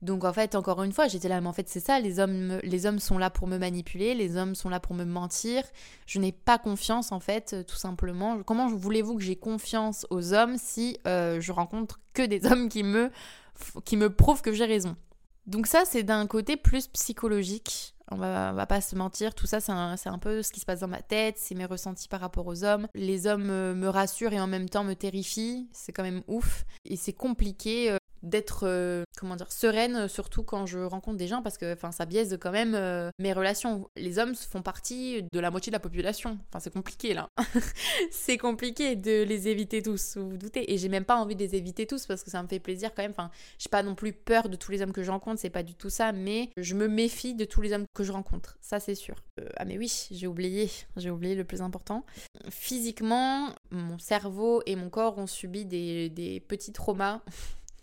donc 0.00 0.24
en 0.24 0.32
fait, 0.32 0.54
encore 0.54 0.82
une 0.84 0.92
fois, 0.92 1.08
j'étais 1.08 1.28
là, 1.28 1.40
mais 1.40 1.48
en 1.48 1.52
fait 1.52 1.68
c'est 1.68 1.80
ça, 1.80 1.98
les 1.98 2.20
hommes, 2.20 2.60
les 2.62 2.86
hommes 2.86 3.00
sont 3.00 3.18
là 3.18 3.30
pour 3.30 3.48
me 3.48 3.58
manipuler, 3.58 4.14
les 4.14 4.36
hommes 4.36 4.54
sont 4.54 4.68
là 4.68 4.78
pour 4.78 4.94
me 4.94 5.04
mentir. 5.04 5.64
Je 6.06 6.20
n'ai 6.20 6.30
pas 6.30 6.58
confiance 6.58 7.10
en 7.10 7.18
fait, 7.18 7.66
tout 7.66 7.76
simplement. 7.76 8.42
Comment 8.44 8.68
voulez-vous 8.68 9.16
que 9.16 9.22
j'ai 9.22 9.36
confiance 9.36 10.06
aux 10.10 10.34
hommes 10.34 10.56
si 10.56 10.98
euh, 11.06 11.40
je 11.40 11.50
rencontre 11.50 11.98
que 12.14 12.22
des 12.22 12.46
hommes 12.50 12.68
qui 12.68 12.84
me, 12.84 13.10
qui 13.84 13.96
me 13.96 14.10
prouvent 14.10 14.42
que 14.42 14.52
j'ai 14.52 14.66
raison? 14.66 14.96
Donc 15.46 15.66
ça, 15.66 15.82
c'est 15.84 16.02
d'un 16.04 16.26
côté 16.26 16.56
plus 16.56 16.86
psychologique. 16.88 17.94
On 18.10 18.16
va, 18.16 18.52
va 18.52 18.66
pas 18.66 18.80
se 18.80 18.96
mentir, 18.96 19.34
tout 19.34 19.46
ça 19.46 19.60
c'est 19.60 19.72
un, 19.72 19.94
un, 20.02 20.18
peu 20.18 20.42
ce 20.42 20.50
qui 20.50 20.60
se 20.60 20.64
passe 20.64 20.80
dans 20.80 20.88
ma 20.88 21.02
tête, 21.02 21.36
c'est 21.36 21.54
mes 21.54 21.66
ressentis 21.66 22.08
par 22.08 22.20
rapport 22.20 22.46
aux 22.46 22.64
hommes. 22.64 22.88
Les 22.94 23.26
hommes 23.26 23.44
me, 23.44 23.74
me 23.74 23.88
rassurent 23.88 24.32
et 24.32 24.40
en 24.40 24.46
même 24.46 24.66
temps 24.66 24.82
me 24.82 24.94
terrifient, 24.94 25.68
c'est 25.72 25.92
quand 25.92 26.04
même 26.04 26.22
ouf. 26.26 26.64
Et 26.86 26.96
c'est 26.96 27.12
compliqué 27.12 27.90
euh, 27.90 27.98
d'être 28.22 28.66
euh, 28.66 29.04
comment 29.16 29.36
dire 29.36 29.52
sereine 29.52 30.08
surtout 30.08 30.42
quand 30.42 30.66
je 30.66 30.78
rencontre 30.78 31.16
des 31.16 31.26
gens 31.26 31.42
parce 31.42 31.58
que 31.58 31.72
enfin 31.72 31.92
ça 31.92 32.06
biaise 32.06 32.38
quand 32.40 32.50
même 32.50 32.74
euh, 32.74 33.10
mes 33.18 33.32
relations. 33.32 33.88
Les 33.96 34.18
hommes 34.18 34.34
font 34.34 34.62
partie 34.62 35.24
de 35.32 35.40
la 35.40 35.50
moitié 35.50 35.70
de 35.70 35.76
la 35.76 35.80
population. 35.80 36.38
Enfin 36.48 36.60
c'est 36.60 36.72
compliqué 36.72 37.14
là. 37.14 37.28
C'est 38.10 38.38
compliqué 38.38 38.96
de 38.96 39.22
les 39.22 39.48
éviter 39.48 39.82
tous 39.82 40.16
vous 40.16 40.30
vous 40.30 40.36
doutez. 40.36 40.72
Et 40.72 40.78
j'ai 40.78 40.88
même 40.88 41.04
pas 41.04 41.16
envie 41.16 41.34
de 41.34 41.40
les 41.40 41.54
éviter 41.54 41.86
tous 41.86 42.06
parce 42.06 42.22
que 42.22 42.30
ça 42.30 42.42
me 42.42 42.48
fait 42.48 42.60
plaisir 42.60 42.94
quand 42.94 43.02
même. 43.02 43.12
Enfin 43.12 43.30
j'ai 43.58 43.68
pas 43.68 43.82
non 43.82 43.94
plus 43.94 44.12
peur 44.12 44.48
de 44.48 44.56
tous 44.56 44.70
les 44.70 44.82
hommes 44.82 44.92
que 44.92 45.02
je 45.02 45.10
rencontre 45.10 45.40
c'est 45.40 45.50
pas 45.50 45.62
du 45.62 45.74
tout 45.74 45.90
ça 45.90 46.12
mais 46.12 46.50
je 46.56 46.74
me 46.74 46.88
méfie 46.88 47.34
de 47.34 47.44
tous 47.44 47.60
les 47.60 47.72
hommes 47.72 47.84
que 47.94 48.04
je 48.04 48.12
rencontre 48.12 48.58
ça 48.60 48.80
c'est 48.80 48.94
sûr. 48.94 49.16
Euh, 49.40 49.48
ah 49.56 49.64
mais 49.64 49.78
oui 49.78 50.08
j'ai 50.10 50.26
oublié 50.26 50.70
j'ai 50.96 51.10
oublié 51.10 51.34
le 51.34 51.44
plus 51.44 51.62
important. 51.62 52.04
Physiquement 52.50 53.54
mon 53.70 53.98
cerveau 53.98 54.62
et 54.66 54.76
mon 54.76 54.90
corps 54.90 55.18
ont 55.18 55.26
subi 55.26 55.64
des, 55.64 56.08
des 56.10 56.40
petits 56.40 56.72
traumas 56.72 57.22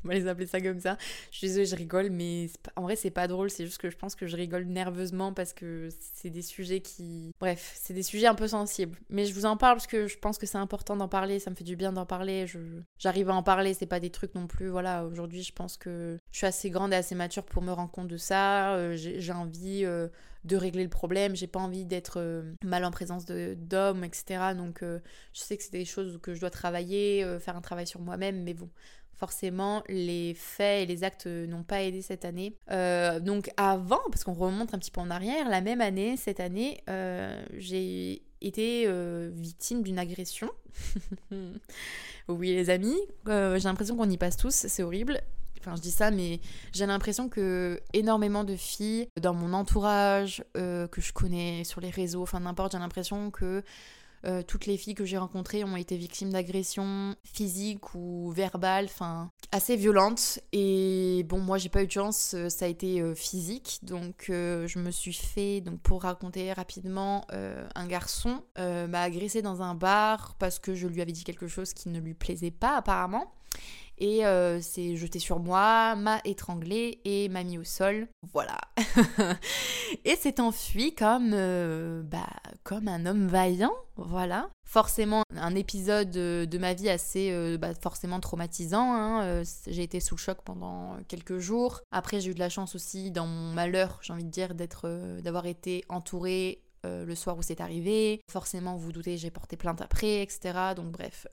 on 0.05 0.09
va 0.09 0.13
les 0.13 0.27
appeler 0.27 0.45
ça 0.45 0.61
comme 0.61 0.79
ça. 0.79 0.97
Je 1.31 1.37
suis 1.37 1.47
désolée, 1.47 1.65
je 1.65 1.75
rigole, 1.75 2.09
mais 2.11 2.47
en 2.75 2.83
vrai, 2.83 2.95
c'est 2.95 3.09
pas 3.09 3.27
drôle. 3.27 3.49
C'est 3.49 3.65
juste 3.65 3.79
que 3.79 3.89
je 3.89 3.97
pense 3.97 4.15
que 4.15 4.27
je 4.27 4.35
rigole 4.35 4.65
nerveusement 4.65 5.33
parce 5.33 5.51
que 5.51 5.89
c'est 6.13 6.29
des 6.29 6.43
sujets 6.43 6.79
qui. 6.79 7.31
Bref, 7.39 7.73
c'est 7.75 7.93
des 7.93 8.03
sujets 8.03 8.27
un 8.27 8.35
peu 8.35 8.47
sensibles. 8.47 8.97
Mais 9.09 9.25
je 9.25 9.33
vous 9.33 9.45
en 9.45 9.57
parle 9.57 9.77
parce 9.77 9.87
que 9.87 10.07
je 10.07 10.17
pense 10.17 10.37
que 10.37 10.45
c'est 10.45 10.59
important 10.59 10.95
d'en 10.95 11.07
parler. 11.07 11.39
Ça 11.39 11.49
me 11.49 11.55
fait 11.55 11.63
du 11.63 11.75
bien 11.75 11.91
d'en 11.91 12.05
parler. 12.05 12.45
J'arrive 12.99 13.29
à 13.29 13.33
en 13.33 13.43
parler. 13.43 13.73
C'est 13.73 13.87
pas 13.87 13.99
des 13.99 14.11
trucs 14.11 14.35
non 14.35 14.45
plus. 14.47 14.67
Voilà, 14.67 15.05
aujourd'hui, 15.05 15.41
je 15.41 15.53
pense 15.53 15.75
que 15.75 16.17
je 16.31 16.37
suis 16.37 16.47
assez 16.47 16.69
grande 16.69 16.93
et 16.93 16.97
assez 16.97 17.15
mature 17.15 17.43
pour 17.43 17.63
me 17.63 17.71
rendre 17.71 17.91
compte 17.91 18.07
de 18.07 18.17
ça. 18.17 18.75
Euh, 18.75 18.95
j'ai 18.95 19.31
envie. 19.33 19.85
Euh, 19.85 20.07
de 20.43 20.57
régler 20.57 20.83
le 20.83 20.89
problème, 20.89 21.35
j'ai 21.35 21.47
pas 21.47 21.59
envie 21.59 21.85
d'être 21.85 22.19
euh, 22.19 22.53
mal 22.63 22.85
en 22.85 22.91
présence 22.91 23.25
d'hommes, 23.25 24.03
etc. 24.03 24.53
Donc 24.55 24.81
je 24.83 24.99
sais 25.33 25.57
que 25.57 25.63
c'est 25.63 25.71
des 25.71 25.85
choses 25.85 26.19
que 26.21 26.35
je 26.35 26.39
dois 26.39 26.51
travailler, 26.51 27.25
faire 27.39 27.57
un 27.57 27.61
travail 27.61 27.87
sur 27.87 27.99
moi-même, 27.99 28.43
mais 28.43 28.53
bon, 28.53 28.69
forcément 29.17 29.83
les 29.87 30.33
faits 30.33 30.83
et 30.83 30.85
les 30.85 31.03
actes 31.03 31.27
n'ont 31.27 31.63
pas 31.63 31.81
aidé 31.83 32.01
cette 32.01 32.25
année. 32.25 32.55
Euh, 32.71 33.19
donc 33.19 33.49
avant, 33.57 34.01
parce 34.11 34.23
qu'on 34.23 34.33
remonte 34.33 34.73
un 34.73 34.79
petit 34.79 34.91
peu 34.91 35.01
en 35.01 35.09
arrière, 35.09 35.49
la 35.49 35.61
même 35.61 35.81
année, 35.81 36.17
cette 36.17 36.39
année, 36.39 36.81
euh, 36.89 37.43
j'ai 37.57 38.21
été 38.41 38.85
euh, 38.87 39.31
victime 39.33 39.83
d'une 39.83 39.99
agression. 39.99 40.49
oui 42.27 42.53
les 42.53 42.69
amis, 42.69 42.97
j'ai 43.25 43.59
l'impression 43.59 43.95
qu'on 43.95 44.09
y 44.09 44.17
passe 44.17 44.37
tous, 44.37 44.53
c'est 44.53 44.83
horrible. 44.83 45.21
Enfin, 45.61 45.75
je 45.77 45.81
dis 45.81 45.91
ça, 45.91 46.11
mais 46.11 46.41
j'ai 46.73 46.85
l'impression 46.85 47.27
que 47.27 47.81
énormément 47.93 48.43
de 48.43 48.55
filles 48.55 49.07
dans 49.19 49.33
mon 49.33 49.51
entourage, 49.53 50.43
que 50.53 51.01
je 51.01 51.11
connais 51.11 51.63
sur 51.63 51.81
les 51.81 51.89
réseaux, 51.89 52.21
enfin 52.21 52.39
n'importe, 52.39 52.73
j'ai 52.73 52.77
l'impression 52.77 53.31
que 53.31 53.63
euh, 54.25 54.41
toutes 54.41 54.65
les 54.65 54.77
filles 54.77 54.95
que 54.95 55.05
j'ai 55.05 55.17
rencontrées 55.17 55.63
ont 55.63 55.75
été 55.75 55.97
victimes 55.97 56.31
d'agressions 56.31 57.15
physiques 57.23 57.93
ou 57.93 58.31
verbales, 58.31 58.85
enfin 58.85 59.31
assez 59.51 59.75
violentes. 59.75 60.39
Et 60.51 61.25
bon, 61.27 61.39
moi 61.39 61.57
j'ai 61.57 61.69
pas 61.69 61.83
eu 61.83 61.87
de 61.87 61.91
chance, 61.91 62.33
euh, 62.33 62.49
ça 62.49 62.65
a 62.65 62.67
été 62.67 63.01
euh, 63.01 63.13
physique. 63.13 63.79
Donc 63.83 64.25
je 64.27 64.79
me 64.79 64.91
suis 64.91 65.13
fait, 65.13 65.63
pour 65.83 66.03
raconter 66.03 66.51
rapidement, 66.53 67.25
un 67.29 67.87
garçon 67.87 68.43
m'a 68.57 69.01
agressé 69.01 69.41
dans 69.41 69.61
un 69.61 69.75
bar 69.75 70.35
parce 70.39 70.59
que 70.59 70.75
je 70.75 70.87
lui 70.87 71.01
avais 71.01 71.11
dit 71.11 71.23
quelque 71.23 71.47
chose 71.47 71.73
qui 71.73 71.89
ne 71.89 71.99
lui 71.99 72.13
plaisait 72.13 72.51
pas 72.51 72.77
apparemment 72.77 73.31
et 73.97 74.21
s'est 74.61 74.95
jeté 74.95 75.19
sur 75.19 75.39
moi, 75.39 75.95
m'a 75.95 76.19
étranglé 76.25 76.99
et 77.05 77.29
m'a 77.29 77.43
mis 77.43 77.57
au 77.57 77.63
sol. 77.63 78.07
Voilà. 78.33 78.59
et 80.05 80.15
s'est 80.15 80.39
enfui 80.39 80.93
comme, 80.93 81.31
bah, 82.03 82.27
comme 82.63 82.87
un 82.87 83.05
homme 83.05 83.27
vaillant, 83.27 83.73
voilà. 83.97 84.49
Forcément, 84.65 85.23
un 85.35 85.55
épisode 85.55 86.11
de 86.11 86.57
ma 86.57 86.73
vie 86.73 86.89
assez 86.89 87.29
euh, 87.31 87.57
bah, 87.57 87.73
forcément 87.79 88.19
traumatisant. 88.19 88.93
Hein, 88.93 89.23
euh, 89.23 89.43
j'ai 89.67 89.83
été 89.83 89.99
sous 89.99 90.15
le 90.15 90.19
choc 90.19 90.39
pendant 90.43 90.97
quelques 91.07 91.37
jours. 91.37 91.81
Après, 91.91 92.19
j'ai 92.19 92.31
eu 92.31 92.33
de 92.33 92.39
la 92.39 92.49
chance 92.49 92.75
aussi 92.75 93.11
dans 93.11 93.27
mon 93.27 93.53
malheur, 93.53 93.99
j'ai 94.01 94.11
envie 94.11 94.25
de 94.25 94.29
dire, 94.29 94.53
euh, 94.83 95.21
d'avoir 95.21 95.45
été 95.45 95.85
entourée 95.87 96.64
le 97.05 97.15
soir 97.15 97.37
où 97.37 97.41
c'est 97.41 97.61
arrivé. 97.61 98.21
Forcément, 98.29 98.75
vous, 98.75 98.85
vous 98.85 98.91
doutez, 98.91 99.17
j'ai 99.17 99.31
porté 99.31 99.57
plainte 99.57 99.81
après, 99.81 100.21
etc. 100.21 100.73
Donc 100.75 100.91
bref, 100.91 101.27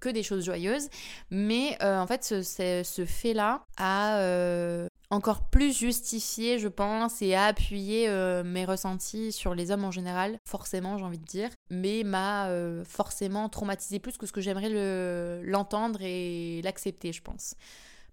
que 0.00 0.08
des 0.08 0.22
choses 0.22 0.44
joyeuses. 0.44 0.88
Mais 1.30 1.76
en 1.82 2.06
fait, 2.06 2.24
ce, 2.24 3.04
fait-là 3.06 3.64
a 3.76 4.88
encore 5.10 5.48
plus 5.48 5.76
justifier, 5.76 6.58
je 6.58 6.68
pense, 6.68 7.22
et 7.22 7.34
appuyer 7.34 8.08
euh, 8.08 8.44
mes 8.44 8.64
ressentis 8.64 9.32
sur 9.32 9.54
les 9.54 9.70
hommes 9.70 9.84
en 9.84 9.90
général, 9.90 10.38
forcément, 10.44 10.98
j'ai 10.98 11.04
envie 11.04 11.18
de 11.18 11.24
dire, 11.24 11.50
mais 11.70 12.02
m'a 12.04 12.48
euh, 12.48 12.84
forcément 12.84 13.48
traumatisé 13.48 13.98
plus 13.98 14.18
que 14.18 14.26
ce 14.26 14.32
que 14.32 14.40
j'aimerais 14.40 15.42
l'entendre 15.42 16.00
et 16.02 16.60
l'accepter, 16.62 17.12
je 17.12 17.22
pense 17.22 17.54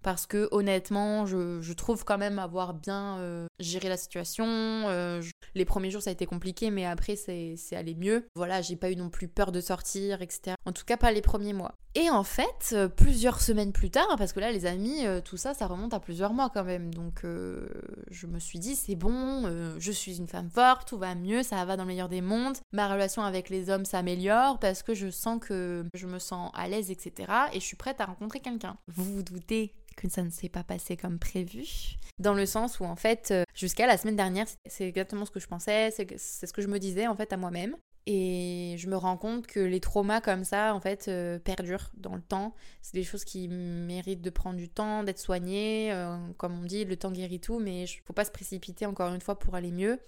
parce 0.06 0.24
que 0.24 0.48
honnêtement, 0.52 1.26
je, 1.26 1.72
trouve 1.72 2.04
quand 2.04 2.16
même 2.16 2.38
avoir 2.38 2.74
bien 2.74 3.18
euh, 3.18 3.48
géré 3.58 3.88
la 3.88 3.96
situation. 3.96 4.46
Euh, 4.46 5.20
les 5.54 5.64
premiers 5.64 5.90
jours, 5.90 6.02
ça 6.02 6.10
a 6.10 6.12
été 6.12 6.26
compliqué, 6.26 6.70
mais 6.70 6.84
après, 6.84 7.16
c'est 7.16 7.56
allé 7.72 7.94
mieux. 7.94 8.26
Voilà, 8.34 8.62
j'ai 8.62 8.76
pas 8.76 8.90
eu 8.90 8.96
non 8.96 9.10
plus 9.10 9.28
peur 9.28 9.52
de 9.52 9.60
sortir, 9.60 10.22
etc. 10.22 10.56
En 10.64 10.72
tout 10.72 10.84
cas, 10.84 10.96
pas 10.96 11.12
les 11.12 11.22
premiers 11.22 11.52
mois. 11.52 11.74
Et 11.94 12.10
en 12.10 12.24
fait, 12.24 12.72
euh, 12.72 12.88
plusieurs 12.88 13.40
semaines 13.40 13.72
plus 13.72 13.90
tard, 13.90 14.16
parce 14.18 14.34
que 14.34 14.40
là, 14.40 14.52
les 14.52 14.66
amis, 14.66 15.04
tout 15.24 15.38
ça, 15.38 15.54
ça 15.54 15.66
remonte 15.66 15.94
à 15.94 16.00
plusieurs 16.00 16.32
mois 16.32 16.50
quand 16.52 16.64
même. 16.64 16.92
Donc, 16.92 17.22
je 17.22 18.26
me 18.26 18.38
suis 18.38 18.58
dit, 18.58 18.76
c'est 18.76 18.96
bon, 18.96 19.76
je 19.78 19.92
suis 19.92 20.18
une 20.18 20.28
femme 20.28 20.50
forte, 20.50 20.88
tout 20.88 20.98
va 20.98 21.14
mieux, 21.14 21.42
ça 21.42 21.64
va 21.64 21.76
dans 21.76 21.84
le 21.84 21.88
meilleur 21.88 22.08
des 22.08 22.20
mondes. 22.20 22.56
Ma 22.72 22.92
relation 22.92 23.22
avec 23.22 23.48
les 23.48 23.70
hommes 23.70 23.84
s'améliore 23.84 24.58
parce 24.58 24.82
que 24.82 24.94
je 24.94 25.10
sens 25.10 25.40
que 25.40 25.84
je 25.94 26.06
me 26.06 26.18
sens 26.18 26.50
à 26.54 26.68
l'aise, 26.68 26.90
etc. 26.90 27.32
Et 27.52 27.60
je 27.60 27.64
suis 27.64 27.76
prête 27.76 28.00
à 28.00 28.06
rencontrer 28.06 28.40
quelqu'un. 28.40 28.76
Vous 28.88 29.04
vous 29.04 29.22
doutez 29.22 29.74
que 29.96 30.08
ça 30.08 30.22
ne 30.22 30.30
s'est 30.30 30.48
pas 30.48 30.62
passé 30.62 30.96
comme 30.96 31.18
prévu. 31.18 31.96
Dans 32.18 32.34
le 32.34 32.46
sens 32.46 32.80
où, 32.80 32.84
en 32.84 32.96
fait, 32.96 33.30
euh, 33.30 33.44
jusqu'à 33.56 33.86
la 33.86 33.96
semaine 33.96 34.16
dernière, 34.16 34.46
c'est 34.66 34.86
exactement 34.86 35.24
ce 35.24 35.32
que 35.32 35.40
je 35.40 35.48
pensais, 35.48 35.90
c'est 35.90 36.46
ce 36.46 36.52
que 36.52 36.62
je 36.62 36.68
me 36.68 36.78
disais, 36.78 37.08
en 37.08 37.16
fait, 37.16 37.32
à 37.32 37.36
moi-même. 37.36 37.76
Et 38.08 38.76
je 38.78 38.88
me 38.88 38.96
rends 38.96 39.16
compte 39.16 39.48
que 39.48 39.58
les 39.58 39.80
traumas 39.80 40.20
comme 40.20 40.44
ça, 40.44 40.72
en 40.74 40.80
fait, 40.80 41.08
euh, 41.08 41.40
perdurent 41.40 41.90
dans 41.96 42.14
le 42.14 42.22
temps. 42.22 42.54
C'est 42.80 42.94
des 42.94 43.02
choses 43.02 43.24
qui 43.24 43.48
méritent 43.48 44.22
de 44.22 44.30
prendre 44.30 44.56
du 44.56 44.68
temps, 44.68 45.02
d'être 45.02 45.18
soignées. 45.18 45.92
Euh, 45.92 46.16
comme 46.36 46.56
on 46.56 46.64
dit, 46.64 46.84
le 46.84 46.96
temps 46.96 47.10
guérit 47.10 47.40
tout, 47.40 47.58
mais 47.58 47.82
il 47.82 48.00
faut 48.04 48.12
pas 48.12 48.24
se 48.24 48.30
précipiter 48.30 48.86
encore 48.86 49.12
une 49.12 49.20
fois 49.20 49.40
pour 49.40 49.56
aller 49.56 49.72
mieux. 49.72 49.98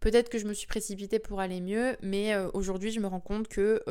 Peut-être 0.00 0.28
que 0.28 0.38
je 0.38 0.44
me 0.44 0.52
suis 0.52 0.66
précipitée 0.66 1.18
pour 1.18 1.40
aller 1.40 1.62
mieux, 1.62 1.96
mais 2.02 2.36
aujourd'hui, 2.52 2.90
je 2.90 3.00
me 3.00 3.06
rends 3.06 3.20
compte 3.20 3.48
que 3.48 3.82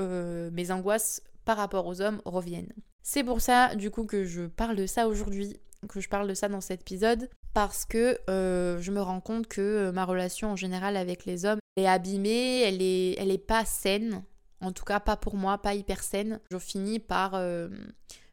mes 0.51 0.69
angoisses 0.69 1.23
par 1.45 1.57
rapport 1.57 1.87
aux 1.87 2.01
hommes 2.01 2.21
reviennent. 2.25 2.71
C'est 3.01 3.23
pour 3.23 3.41
ça, 3.41 3.75
du 3.75 3.89
coup, 3.89 4.05
que 4.05 4.23
je 4.23 4.43
parle 4.43 4.75
de 4.75 4.85
ça 4.85 5.07
aujourd'hui, 5.07 5.59
que 5.89 5.99
je 5.99 6.09
parle 6.09 6.27
de 6.27 6.35
ça 6.35 6.47
dans 6.47 6.61
cet 6.61 6.81
épisode, 6.81 7.29
parce 7.55 7.85
que 7.85 8.19
euh, 8.29 8.81
je 8.81 8.91
me 8.91 9.01
rends 9.01 9.21
compte 9.21 9.47
que 9.47 9.61
euh, 9.61 9.91
ma 9.93 10.03
relation 10.03 10.51
en 10.51 10.55
général 10.57 10.97
avec 10.97 11.25
les 11.25 11.45
hommes 11.45 11.59
est 11.77 11.87
abîmée, 11.87 12.59
elle 12.63 12.81
est, 12.81 13.15
elle 13.17 13.31
est 13.31 13.37
pas 13.37 13.63
saine, 13.63 14.25
en 14.59 14.73
tout 14.73 14.83
cas 14.83 14.99
pas 14.99 15.15
pour 15.15 15.35
moi, 15.35 15.57
pas 15.57 15.73
hyper 15.73 16.03
saine. 16.03 16.41
Je 16.51 16.57
finis 16.59 16.99
par, 16.99 17.31
euh, 17.35 17.69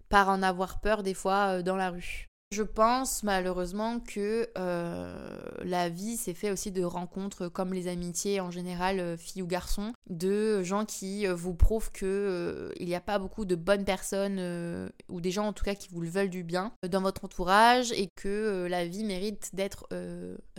par 0.09 0.29
en 0.29 0.43
avoir 0.43 0.81
peur 0.81 1.05
des 1.05 1.15
fois 1.15 1.63
dans 1.63 1.77
la 1.77 1.91
rue. 1.91 2.32
Je 2.53 2.62
pense 2.62 3.23
malheureusement 3.23 3.99
que 3.99 4.47
euh, 4.59 5.38
la 5.65 5.88
vie 5.88 6.19
s'est 6.19 6.35
fait 6.35 6.51
aussi 6.51 6.71
de 6.71 6.85
rencontres 6.85 7.49
comme 7.49 7.73
les 7.73 7.88
amitiés 7.88 8.41
en 8.41 8.51
général, 8.51 9.01
euh, 9.01 9.17
filles 9.17 9.41
ou 9.41 9.47
garçons, 9.47 9.95
de 10.11 10.62
gens 10.62 10.85
qui 10.85 11.27
euh, 11.27 11.35
vous 11.35 11.55
prouvent 11.55 11.91
que 11.91 12.71
il 12.79 12.85
n'y 12.85 12.95
a 12.95 13.01
pas 13.01 13.19
beaucoup 13.19 13.47
de 13.47 13.55
bonnes 13.55 13.87
personnes 13.87 14.93
ou 15.09 15.23
des 15.23 15.31
gens 15.31 15.47
en 15.47 15.55
tout 15.55 15.65
cas 15.65 15.75
qui 15.75 15.88
vous 15.88 16.03
le 16.03 16.11
veulent 16.11 16.29
du 16.29 16.45
bien 16.45 16.75
dans 16.87 17.01
votre 17.01 17.25
entourage 17.25 17.91
et 17.93 18.09
que 18.17 18.67
la 18.69 18.85
vie 18.85 19.05
mérite 19.05 19.49
d'être 19.55 19.88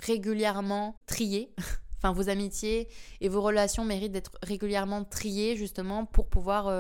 régulièrement 0.02 0.96
triée. 1.06 1.54
enfin, 2.00 2.12
vos 2.12 2.28
amitiés 2.28 2.88
et 3.22 3.30
vos 3.30 3.42
relations 3.42 3.86
méritent 3.86 4.14
d'être 4.14 4.40
régulièrement 4.42 5.04
triées 5.04 5.56
justement 5.56 6.06
pour 6.06 6.28
pouvoir 6.28 6.74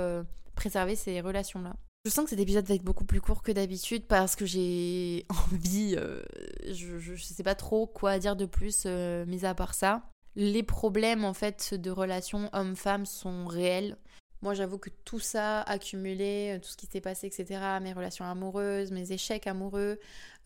préserver 0.56 0.96
ces 0.96 1.22
relations-là. 1.22 1.76
Je 2.06 2.10
sens 2.10 2.26
que 2.26 2.32
cet 2.32 2.40
épisode 2.40 2.66
va 2.66 2.76
être 2.76 2.84
beaucoup 2.84 3.06
plus 3.06 3.22
court 3.22 3.44
que 3.44 3.54
d'habitude 3.54 4.04
parce 4.06 4.36
que 4.36 4.46
j'ai 4.46 5.26
envie, 5.54 5.96
euh, 5.98 6.22
je, 6.70 7.00
je, 7.00 7.16
sais 7.16 7.44
pas 7.44 7.56
trop 7.56 7.88
quoi 7.88 8.20
dire 8.20 8.36
de 8.36 8.46
plus, 8.46 8.84
euh, 8.86 9.26
mis 9.26 9.46
à 9.46 9.56
part 9.56 9.74
ça. 9.74 10.04
Les 10.36 10.64
problèmes 10.64 11.24
en 11.24 11.34
fait 11.34 11.74
de 11.74 11.92
relations 11.92 12.50
hommes-femmes 12.52 13.06
sont 13.06 13.48
réels. 13.48 13.96
Moi, 14.42 14.54
j'avoue 14.54 14.78
que 14.78 14.90
tout 15.06 15.22
ça 15.22 15.62
accumulé, 15.62 16.58
euh, 16.58 16.60
tout 16.60 16.68
ce 16.68 16.76
qui 16.76 16.88
s'est 16.88 17.00
passé, 17.00 17.28
etc., 17.28 17.62
mes 17.82 17.94
relations 17.94 18.26
amoureuses, 18.26 18.92
mes 18.92 19.14
échecs 19.14 19.48
amoureux, 19.48 19.98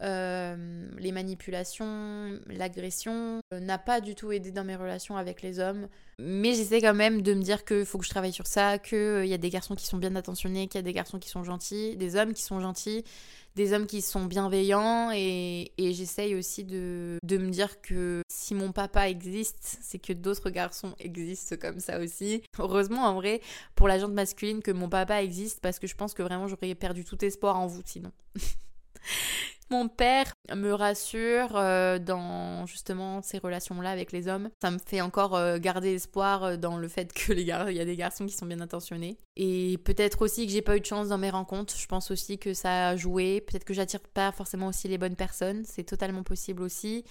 euh, 0.04 0.88
les 1.00 1.12
manipulations, 1.12 2.40
l'agression, 2.48 3.40
euh, 3.54 3.60
n'a 3.60 3.78
pas 3.78 4.00
du 4.00 4.14
tout 4.14 4.32
aidé 4.32 4.52
dans 4.52 4.64
mes 4.64 4.76
relations 4.76 5.18
avec 5.18 5.42
les 5.42 5.60
hommes. 5.60 5.88
Mais 6.20 6.54
j'essaie 6.54 6.82
quand 6.82 6.94
même 6.94 7.22
de 7.22 7.34
me 7.34 7.42
dire 7.42 7.66
qu'il 7.66 7.86
faut 7.86 7.98
que 7.98 8.06
je 8.06 8.10
travaille 8.10 8.34
sur 8.34 8.48
ça, 8.48 8.78
qu'il 8.78 9.26
y 9.26 9.34
a 9.34 9.38
des 9.38 9.50
garçons 9.50 9.76
qui 9.76 9.86
sont 9.86 9.98
bien 9.98 10.16
attentionnés, 10.16 10.68
qu'il 10.68 10.80
y 10.80 10.84
a 10.84 10.84
des 10.84 10.94
garçons 10.94 11.20
qui 11.20 11.30
sont 11.30 11.44
gentils, 11.44 11.96
des 11.96 12.16
hommes 12.16 12.34
qui 12.34 12.44
sont 12.44 12.60
gentils, 12.60 13.04
des 13.56 13.74
hommes 13.74 13.88
qui 13.88 14.04
sont 14.04 14.26
bienveillants 14.26 15.12
et, 15.12 15.72
j'essaye 15.78 16.36
aussi 16.36 16.64
de, 16.64 17.18
me 17.24 17.50
dire 17.50 17.82
que 17.82 18.22
si 18.32 18.54
mon 18.54 18.72
papa 18.72 19.10
existe, 19.10 19.80
c'est 19.82 20.00
que 20.00 20.14
d'autres 20.14 20.52
garçons 20.52 20.94
existent 21.00 21.56
comme 21.60 21.80
ça 21.80 22.00
aussi. 22.00 22.44
Heureusement 22.60 23.06
en 23.06 23.16
vrai 23.16 23.42
pour 23.76 23.88
la 23.88 23.98
gente 23.98 24.14
masculine 24.14 24.62
que 24.62 24.72
mon 24.72 24.90
papa 24.90 25.24
existe 25.24 25.60
parce 25.60 25.80
que 25.80 25.88
je 25.88 25.96
pense 25.96 26.14
que 26.14 26.22
vraiment 26.22 26.48
j'aurais 26.48 26.76
perdu 26.76 27.04
tout 27.04 27.24
espoir 27.26 27.58
en 27.60 27.66
vous 27.66 27.82
sinon. 27.84 28.12
Mon 29.70 29.90
père 29.90 30.32
me 30.56 30.72
rassure 30.72 31.58
euh, 31.58 32.00
dans 32.00 32.66
justement 32.66 33.22
ces 33.22 33.38
relations-là 33.38 33.90
avec 33.90 34.14
les 34.14 34.30
hommes. 34.30 34.50
Ça 34.62 34.72
me 34.72 34.78
fait 34.78 35.02
encore 35.02 35.36
euh, 35.36 35.58
garder 35.60 35.94
espoir 35.94 36.44
euh, 36.44 36.56
dans 36.56 36.78
le 36.78 36.88
fait 36.88 37.12
que 37.12 37.34
les 37.34 37.44
gars, 37.44 37.70
il 37.70 37.76
y 37.76 37.82
a 37.82 37.86
des 37.86 37.98
garçons 37.98 38.26
qui 38.26 38.34
sont 38.34 38.46
bien 38.46 38.62
intentionnés. 38.62 39.20
Et 39.36 39.78
peut-être 39.84 40.22
aussi 40.22 40.46
que 40.46 40.54
j'ai 40.54 40.62
pas 40.62 40.78
eu 40.78 40.80
de 40.80 40.86
chance 40.86 41.10
dans 41.10 41.18
mes 41.18 41.30
rencontres. 41.30 41.76
Je 41.78 41.86
pense 41.88 42.12
aussi 42.12 42.38
que 42.38 42.54
ça 42.54 42.90
a 42.90 42.96
joué. 42.96 43.42
Peut-être 43.42 43.66
que 43.66 43.74
j'attire 43.74 44.00
pas 44.00 44.32
forcément 44.32 44.68
aussi 44.68 44.88
les 44.88 44.98
bonnes 44.98 45.18
personnes. 45.18 45.66
C'est 45.66 45.84
totalement 45.84 46.24
possible 46.24 46.62
aussi. 46.62 47.04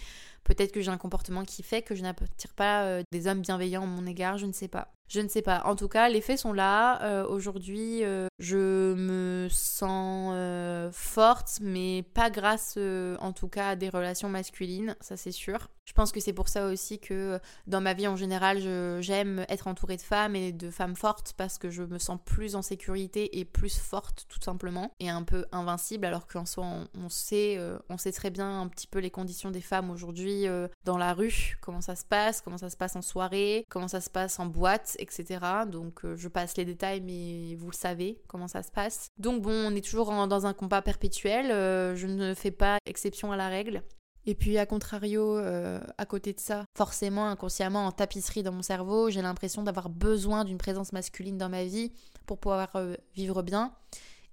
Peut-être 0.42 0.72
que 0.72 0.80
j'ai 0.80 0.90
un 0.90 0.98
comportement 0.98 1.44
qui 1.44 1.62
fait 1.62 1.82
que 1.82 1.94
je 1.94 2.02
n'attire 2.02 2.54
pas 2.54 3.02
des 3.10 3.26
hommes 3.26 3.42
bienveillants 3.42 3.82
à 3.82 3.86
mon 3.86 4.06
égard. 4.06 4.38
Je 4.38 4.46
ne 4.46 4.52
sais 4.52 4.68
pas. 4.68 4.95
Je 5.08 5.20
ne 5.20 5.28
sais 5.28 5.42
pas. 5.42 5.62
En 5.64 5.76
tout 5.76 5.88
cas, 5.88 6.08
les 6.08 6.20
faits 6.20 6.38
sont 6.38 6.52
là. 6.52 7.02
Euh, 7.02 7.26
aujourd'hui, 7.26 8.04
euh, 8.04 8.26
je 8.38 8.94
me 8.94 9.48
sens 9.50 10.32
euh, 10.34 10.90
forte, 10.92 11.58
mais 11.60 12.02
pas 12.14 12.30
grâce, 12.30 12.78
en 13.20 13.32
tout 13.32 13.48
cas, 13.48 13.70
à 13.70 13.76
des 13.76 13.88
relations 13.88 14.28
masculines, 14.28 14.96
ça 15.00 15.16
c'est 15.16 15.32
sûr. 15.32 15.68
Je 15.86 15.92
pense 15.92 16.12
que 16.12 16.20
c'est 16.20 16.32
pour 16.32 16.48
ça 16.48 16.66
aussi 16.66 16.98
que 16.98 17.38
dans 17.66 17.80
ma 17.80 17.94
vie 17.94 18.06
en 18.06 18.16
général, 18.16 18.60
j'aime 19.00 19.46
être 19.48 19.66
entourée 19.66 19.96
de 19.96 20.02
femmes 20.02 20.36
et 20.36 20.52
de 20.52 20.70
femmes 20.70 20.96
fortes 20.96 21.34
parce 21.36 21.58
que 21.58 21.70
je 21.70 21.82
me 21.82 21.98
sens 21.98 22.18
plus 22.24 22.56
en 22.56 22.62
sécurité 22.62 23.38
et 23.38 23.44
plus 23.44 23.78
forte 23.78 24.26
tout 24.28 24.40
simplement 24.42 24.92
et 25.00 25.08
un 25.08 25.22
peu 25.22 25.46
invincible 25.52 26.06
alors 26.06 26.26
qu'en 26.26 26.44
soi 26.44 26.66
on, 26.94 27.08
sait, 27.08 27.58
on 27.88 27.98
sait 27.98 28.12
très 28.12 28.30
bien 28.30 28.60
un 28.60 28.68
petit 28.68 28.86
peu 28.86 28.98
les 28.98 29.10
conditions 29.10 29.50
des 29.50 29.60
femmes 29.60 29.90
aujourd'hui 29.90 30.46
dans 30.84 30.98
la 30.98 31.14
rue, 31.14 31.56
comment 31.60 31.80
ça 31.80 31.96
se 31.96 32.04
passe, 32.04 32.40
comment 32.40 32.58
ça 32.58 32.70
se 32.70 32.76
passe 32.76 32.96
en 32.96 33.02
soirée, 33.02 33.64
comment 33.68 33.88
ça 33.88 34.00
se 34.00 34.10
passe 34.10 34.38
en 34.38 34.46
boîte 34.46 34.96
etc. 34.98 35.40
Donc 35.66 36.04
euh, 36.04 36.16
je 36.16 36.28
passe 36.28 36.56
les 36.56 36.64
détails, 36.64 37.00
mais 37.00 37.54
vous 37.56 37.70
le 37.70 37.76
savez 37.76 38.18
comment 38.28 38.48
ça 38.48 38.62
se 38.62 38.70
passe. 38.70 39.08
Donc 39.18 39.42
bon, 39.42 39.52
on 39.52 39.74
est 39.74 39.84
toujours 39.84 40.10
dans 40.26 40.46
un 40.46 40.52
combat 40.52 40.82
perpétuel. 40.82 41.50
Euh, 41.50 41.96
je 41.96 42.06
ne 42.06 42.34
fais 42.34 42.50
pas 42.50 42.78
exception 42.86 43.32
à 43.32 43.36
la 43.36 43.48
règle. 43.48 43.82
Et 44.26 44.34
puis, 44.34 44.58
à 44.58 44.66
contrario, 44.66 45.38
euh, 45.38 45.80
à 45.98 46.06
côté 46.06 46.32
de 46.32 46.40
ça, 46.40 46.66
forcément, 46.74 47.28
inconsciemment, 47.28 47.86
en 47.86 47.92
tapisserie 47.92 48.42
dans 48.42 48.52
mon 48.52 48.62
cerveau, 48.62 49.08
j'ai 49.08 49.22
l'impression 49.22 49.62
d'avoir 49.62 49.88
besoin 49.88 50.44
d'une 50.44 50.58
présence 50.58 50.92
masculine 50.92 51.38
dans 51.38 51.48
ma 51.48 51.64
vie 51.64 51.92
pour 52.26 52.38
pouvoir 52.38 52.72
vivre 53.14 53.42
bien 53.42 53.72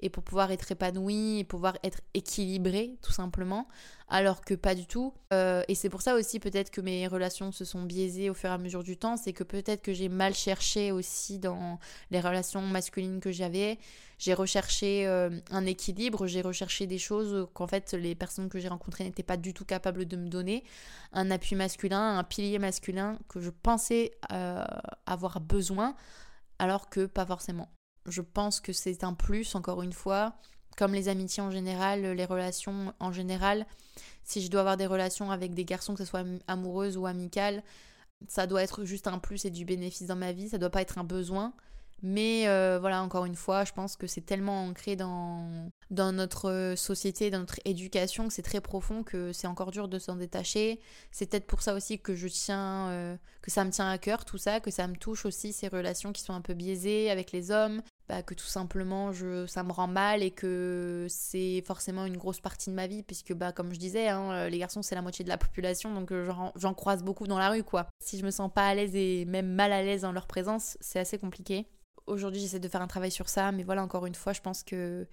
et 0.03 0.09
pour 0.09 0.21
pouvoir 0.21 0.51
être 0.51 0.69
épanoui 0.71 1.39
et 1.39 1.43
pouvoir 1.45 1.77
être 1.81 2.01
équilibré 2.13 2.97
tout 3.01 3.13
simplement 3.13 3.67
alors 4.09 4.41
que 4.41 4.53
pas 4.53 4.75
du 4.75 4.85
tout. 4.85 5.13
Euh, 5.31 5.63
et 5.69 5.75
c'est 5.75 5.89
pour 5.89 6.01
ça 6.01 6.15
aussi 6.15 6.39
peut-être 6.39 6.69
que 6.69 6.81
mes 6.81 7.07
relations 7.07 7.51
se 7.51 7.63
sont 7.63 7.81
biaisées 7.81 8.29
au 8.29 8.33
fur 8.33 8.49
et 8.49 8.53
à 8.53 8.57
mesure 8.57 8.83
du 8.83 8.97
temps 8.97 9.15
c'est 9.15 9.31
que 9.31 9.45
peut-être 9.45 9.81
que 9.81 9.93
j'ai 9.93 10.09
mal 10.09 10.35
cherché 10.35 10.91
aussi 10.91 11.39
dans 11.39 11.79
les 12.11 12.19
relations 12.19 12.61
masculines 12.61 13.21
que 13.21 13.31
j'avais. 13.31 13.79
J'ai 14.19 14.33
recherché 14.33 15.07
euh, 15.07 15.29
un 15.51 15.65
équilibre 15.65 16.27
j'ai 16.27 16.41
recherché 16.41 16.85
des 16.85 16.99
choses 16.99 17.47
qu'en 17.53 17.67
fait 17.67 17.93
les 17.93 18.13
personnes 18.13 18.49
que 18.49 18.59
j'ai 18.59 18.67
rencontrées 18.67 19.05
n'étaient 19.05 19.23
pas 19.23 19.37
du 19.37 19.53
tout 19.53 19.65
capables 19.65 20.05
de 20.05 20.17
me 20.17 20.27
donner. 20.27 20.65
Un 21.13 21.31
appui 21.31 21.55
masculin 21.55 22.19
un 22.19 22.23
pilier 22.25 22.59
masculin 22.59 23.17
que 23.29 23.39
je 23.39 23.49
pensais 23.49 24.11
euh, 24.33 24.65
avoir 25.05 25.39
besoin 25.39 25.95
alors 26.59 26.89
que 26.89 27.05
pas 27.05 27.25
forcément 27.25 27.69
je 28.05 28.21
pense 28.21 28.59
que 28.59 28.73
c'est 28.73 29.03
un 29.03 29.13
plus, 29.13 29.55
encore 29.55 29.81
une 29.81 29.93
fois. 29.93 30.35
Comme 30.77 30.93
les 30.93 31.07
amitiés 31.07 31.43
en 31.43 31.51
général, 31.51 32.01
les 32.01 32.25
relations 32.25 32.93
en 32.99 33.11
général, 33.11 33.67
si 34.23 34.41
je 34.41 34.49
dois 34.49 34.61
avoir 34.61 34.77
des 34.77 34.87
relations 34.87 35.31
avec 35.31 35.53
des 35.53 35.65
garçons, 35.65 35.93
que 35.93 36.03
ce 36.03 36.09
soit 36.09 36.25
amoureuses 36.47 36.97
ou 36.97 37.05
amicales, 37.05 37.63
ça 38.27 38.47
doit 38.47 38.63
être 38.63 38.83
juste 38.83 39.07
un 39.07 39.19
plus 39.19 39.45
et 39.45 39.51
du 39.51 39.65
bénéfice 39.65 40.07
dans 40.07 40.15
ma 40.15 40.31
vie, 40.31 40.49
ça 40.49 40.57
doit 40.57 40.69
pas 40.69 40.81
être 40.81 40.97
un 40.97 41.03
besoin. 41.03 41.53
Mais 42.05 42.49
euh, 42.49 42.79
voilà, 42.81 43.01
encore 43.01 43.23
une 43.23 43.35
fois, 43.35 43.63
je 43.63 43.71
pense 43.71 43.95
que 43.95 44.07
c'est 44.07 44.25
tellement 44.25 44.65
ancré 44.65 44.97
dans, 44.97 45.71
notre 45.89 46.73
société, 46.75 47.29
dans 47.29 47.39
notre 47.39 47.61
éducation, 47.63 48.27
que 48.27 48.33
c'est 48.33 48.41
très 48.41 48.59
profond, 48.59 49.03
que 49.03 49.31
c'est 49.31 49.47
encore 49.47 49.71
dur 49.71 49.87
de 49.87 49.97
s'en 49.99 50.17
détacher. 50.17 50.81
C'est 51.11 51.29
peut-être 51.29 51.47
pour 51.47 51.61
ça 51.61 51.73
aussi 51.73 51.99
que 51.99 52.13
je 52.13 52.27
tiens, 52.27 52.89
euh, 52.89 53.15
que 53.41 53.51
ça 53.51 53.63
me 53.63 53.71
tient 53.71 53.89
à 53.89 53.97
cœur 53.97 54.25
tout 54.25 54.37
ça, 54.37 54.59
que 54.59 54.69
ça 54.69 54.85
me 54.87 54.97
touche 54.97 55.25
aussi 55.25 55.53
ces 55.53 55.69
relations 55.69 56.11
qui 56.11 56.21
sont 56.21 56.33
un 56.33 56.41
peu 56.41 56.53
biaisées 56.53 57.09
avec 57.09 57.31
les 57.31 57.51
hommes, 57.51 57.81
bah, 58.09 58.21
que 58.21 58.33
tout 58.33 58.47
simplement 58.47 59.11
ça 59.47 59.63
me 59.63 59.71
rend 59.71 59.87
mal 59.87 60.23
et 60.23 60.31
que 60.31 61.07
c'est 61.09 61.63
forcément 61.65 62.05
une 62.05 62.17
grosse 62.17 62.41
partie 62.41 62.69
de 62.69 62.75
ma 62.75 62.85
vie 62.87 63.01
puisque 63.01 63.33
bah 63.33 63.53
comme 63.53 63.73
je 63.73 63.79
disais 63.79 64.09
hein, 64.09 64.49
les 64.49 64.57
garçons 64.57 64.81
c'est 64.81 64.95
la 64.95 65.01
moitié 65.01 65.23
de 65.23 65.29
la 65.29 65.37
population 65.37 65.93
donc 65.93 66.11
euh, 66.11 66.29
j'en 66.55 66.73
croise 66.73 67.01
beaucoup 67.01 67.27
dans 67.27 67.39
la 67.39 67.49
rue 67.49 67.63
quoi. 67.63 67.87
Si 67.99 68.19
je 68.19 68.25
me 68.25 68.31
sens 68.31 68.51
pas 68.53 68.67
à 68.67 68.75
l'aise 68.75 68.93
et 68.93 69.23
même 69.23 69.53
mal 69.53 69.71
à 69.71 69.81
l'aise 69.83 70.03
en 70.03 70.11
leur 70.11 70.27
présence 70.27 70.77
c'est 70.81 70.99
assez 70.99 71.17
compliqué. 71.17 71.65
Aujourd'hui 72.07 72.41
j'essaie 72.41 72.59
de 72.59 72.67
faire 72.67 72.81
un 72.81 72.87
travail 72.87 73.11
sur 73.11 73.29
ça 73.29 73.51
mais 73.51 73.63
voilà 73.63 73.83
encore 73.83 74.05
une 74.05 74.15
fois 74.15 74.33
je 74.33 74.41
pense 74.41 74.63
que 74.63 75.07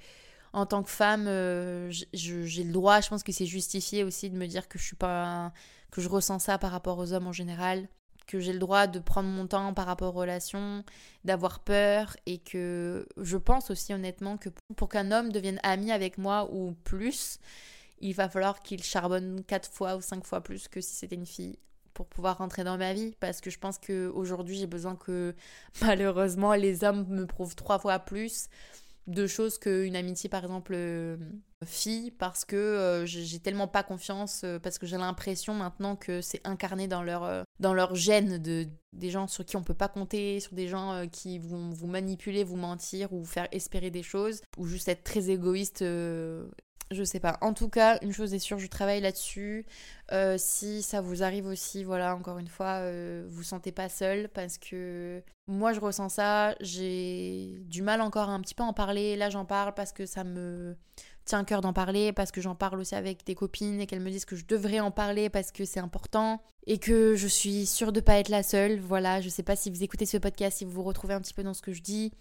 en 0.52 0.66
tant 0.66 0.82
que 0.82 0.90
femme 0.90 1.26
euh, 1.28 1.90
j'ai 2.12 2.64
le 2.64 2.72
droit 2.72 3.00
je 3.00 3.08
pense 3.08 3.22
que 3.22 3.32
c'est 3.32 3.46
justifié 3.46 4.02
aussi 4.04 4.30
de 4.30 4.36
me 4.36 4.46
dire 4.46 4.68
que 4.68 4.78
je 4.78 4.84
suis 4.84 4.96
pas 4.96 5.52
que 5.90 6.00
je 6.00 6.08
ressens 6.08 6.40
ça 6.40 6.58
par 6.58 6.72
rapport 6.72 6.98
aux 6.98 7.12
hommes 7.12 7.26
en 7.28 7.32
général 7.32 7.88
que 8.30 8.38
j'ai 8.38 8.52
le 8.52 8.60
droit 8.60 8.86
de 8.86 9.00
prendre 9.00 9.28
mon 9.28 9.48
temps 9.48 9.74
par 9.74 9.86
rapport 9.86 10.14
aux 10.14 10.20
relations, 10.20 10.84
d'avoir 11.24 11.58
peur 11.58 12.16
et 12.26 12.38
que 12.38 13.06
je 13.16 13.36
pense 13.36 13.70
aussi 13.72 13.92
honnêtement 13.92 14.36
que 14.36 14.50
pour 14.76 14.88
qu'un 14.88 15.10
homme 15.10 15.32
devienne 15.32 15.58
ami 15.64 15.90
avec 15.90 16.16
moi 16.16 16.48
ou 16.52 16.76
plus, 16.84 17.40
il 17.98 18.14
va 18.14 18.28
falloir 18.28 18.62
qu'il 18.62 18.84
charbonne 18.84 19.42
quatre 19.44 19.68
fois 19.68 19.96
ou 19.96 20.00
cinq 20.00 20.24
fois 20.24 20.42
plus 20.42 20.68
que 20.68 20.80
si 20.80 20.94
c'était 20.94 21.16
une 21.16 21.26
fille 21.26 21.58
pour 22.00 22.06
pouvoir 22.06 22.38
rentrer 22.38 22.64
dans 22.64 22.78
ma 22.78 22.94
vie 22.94 23.14
parce 23.20 23.42
que 23.42 23.50
je 23.50 23.58
pense 23.58 23.76
qu'aujourd'hui 23.76 24.56
j'ai 24.56 24.66
besoin 24.66 24.96
que 24.96 25.34
malheureusement 25.82 26.54
les 26.54 26.82
hommes 26.82 27.06
me 27.10 27.26
prouvent 27.26 27.54
trois 27.54 27.78
fois 27.78 27.98
plus 27.98 28.48
de 29.06 29.26
choses 29.26 29.58
qu'une 29.58 29.94
amitié 29.94 30.30
par 30.30 30.42
exemple 30.42 30.72
euh, 30.74 31.18
fille 31.66 32.10
parce 32.10 32.46
que 32.46 32.56
euh, 32.56 33.04
j'ai 33.04 33.38
tellement 33.38 33.68
pas 33.68 33.82
confiance 33.82 34.42
euh, 34.44 34.58
parce 34.58 34.78
que 34.78 34.86
j'ai 34.86 34.96
l'impression 34.96 35.52
maintenant 35.52 35.94
que 35.94 36.22
c'est 36.22 36.40
incarné 36.46 36.88
dans 36.88 37.02
leur 37.02 37.44
dans 37.58 37.74
leur 37.74 37.94
gène 37.94 38.38
de 38.38 38.66
des 38.94 39.10
gens 39.10 39.26
sur 39.26 39.44
qui 39.44 39.58
on 39.58 39.62
peut 39.62 39.74
pas 39.74 39.88
compter 39.88 40.40
sur 40.40 40.54
des 40.54 40.68
gens 40.68 41.06
qui 41.12 41.38
vont 41.38 41.68
vous 41.68 41.86
manipuler 41.86 42.44
vous 42.44 42.56
mentir 42.56 43.12
ou 43.12 43.26
faire 43.26 43.46
espérer 43.52 43.90
des 43.90 44.02
choses 44.02 44.40
ou 44.56 44.64
juste 44.64 44.88
être 44.88 45.04
très 45.04 45.28
égoïste 45.28 45.84
je 46.90 47.04
sais 47.04 47.20
pas. 47.20 47.38
En 47.40 47.54
tout 47.54 47.68
cas, 47.68 47.98
une 48.02 48.12
chose 48.12 48.34
est 48.34 48.38
sûre, 48.40 48.58
je 48.58 48.66
travaille 48.66 49.00
là-dessus. 49.00 49.64
Euh, 50.12 50.36
si 50.38 50.82
ça 50.82 51.00
vous 51.00 51.22
arrive 51.22 51.46
aussi, 51.46 51.84
voilà, 51.84 52.16
encore 52.16 52.38
une 52.38 52.48
fois, 52.48 52.80
euh, 52.80 53.24
vous 53.28 53.44
sentez 53.44 53.70
pas 53.70 53.88
seul 53.88 54.28
parce 54.28 54.58
que 54.58 55.22
moi 55.46 55.72
je 55.72 55.80
ressens 55.80 56.08
ça. 56.08 56.54
J'ai 56.60 57.60
du 57.66 57.82
mal 57.82 58.00
encore 58.00 58.28
un 58.28 58.40
petit 58.40 58.54
peu 58.54 58.64
à 58.64 58.66
en 58.66 58.72
parler. 58.72 59.16
Là, 59.16 59.30
j'en 59.30 59.44
parle 59.44 59.72
parce 59.74 59.92
que 59.92 60.04
ça 60.04 60.24
me 60.24 60.76
tient 61.24 61.40
à 61.40 61.44
cœur 61.44 61.60
d'en 61.60 61.72
parler, 61.72 62.12
parce 62.12 62.32
que 62.32 62.40
j'en 62.40 62.56
parle 62.56 62.80
aussi 62.80 62.96
avec 62.96 63.24
des 63.24 63.36
copines 63.36 63.80
et 63.80 63.86
qu'elles 63.86 64.00
me 64.00 64.10
disent 64.10 64.24
que 64.24 64.34
je 64.34 64.44
devrais 64.46 64.80
en 64.80 64.90
parler 64.90 65.30
parce 65.30 65.52
que 65.52 65.64
c'est 65.64 65.78
important 65.78 66.42
et 66.66 66.78
que 66.78 67.14
je 67.14 67.28
suis 67.28 67.66
sûre 67.66 67.92
de 67.92 68.00
pas 68.00 68.18
être 68.18 68.30
la 68.30 68.42
seule. 68.42 68.80
Voilà, 68.80 69.20
je 69.20 69.28
sais 69.28 69.44
pas 69.44 69.54
si 69.54 69.70
vous 69.70 69.84
écoutez 69.84 70.06
ce 70.06 70.16
podcast, 70.16 70.58
si 70.58 70.64
vous 70.64 70.72
vous 70.72 70.82
retrouvez 70.82 71.14
un 71.14 71.20
petit 71.20 71.34
peu 71.34 71.44
dans 71.44 71.54
ce 71.54 71.62
que 71.62 71.72
je 71.72 71.82
dis 71.82 72.12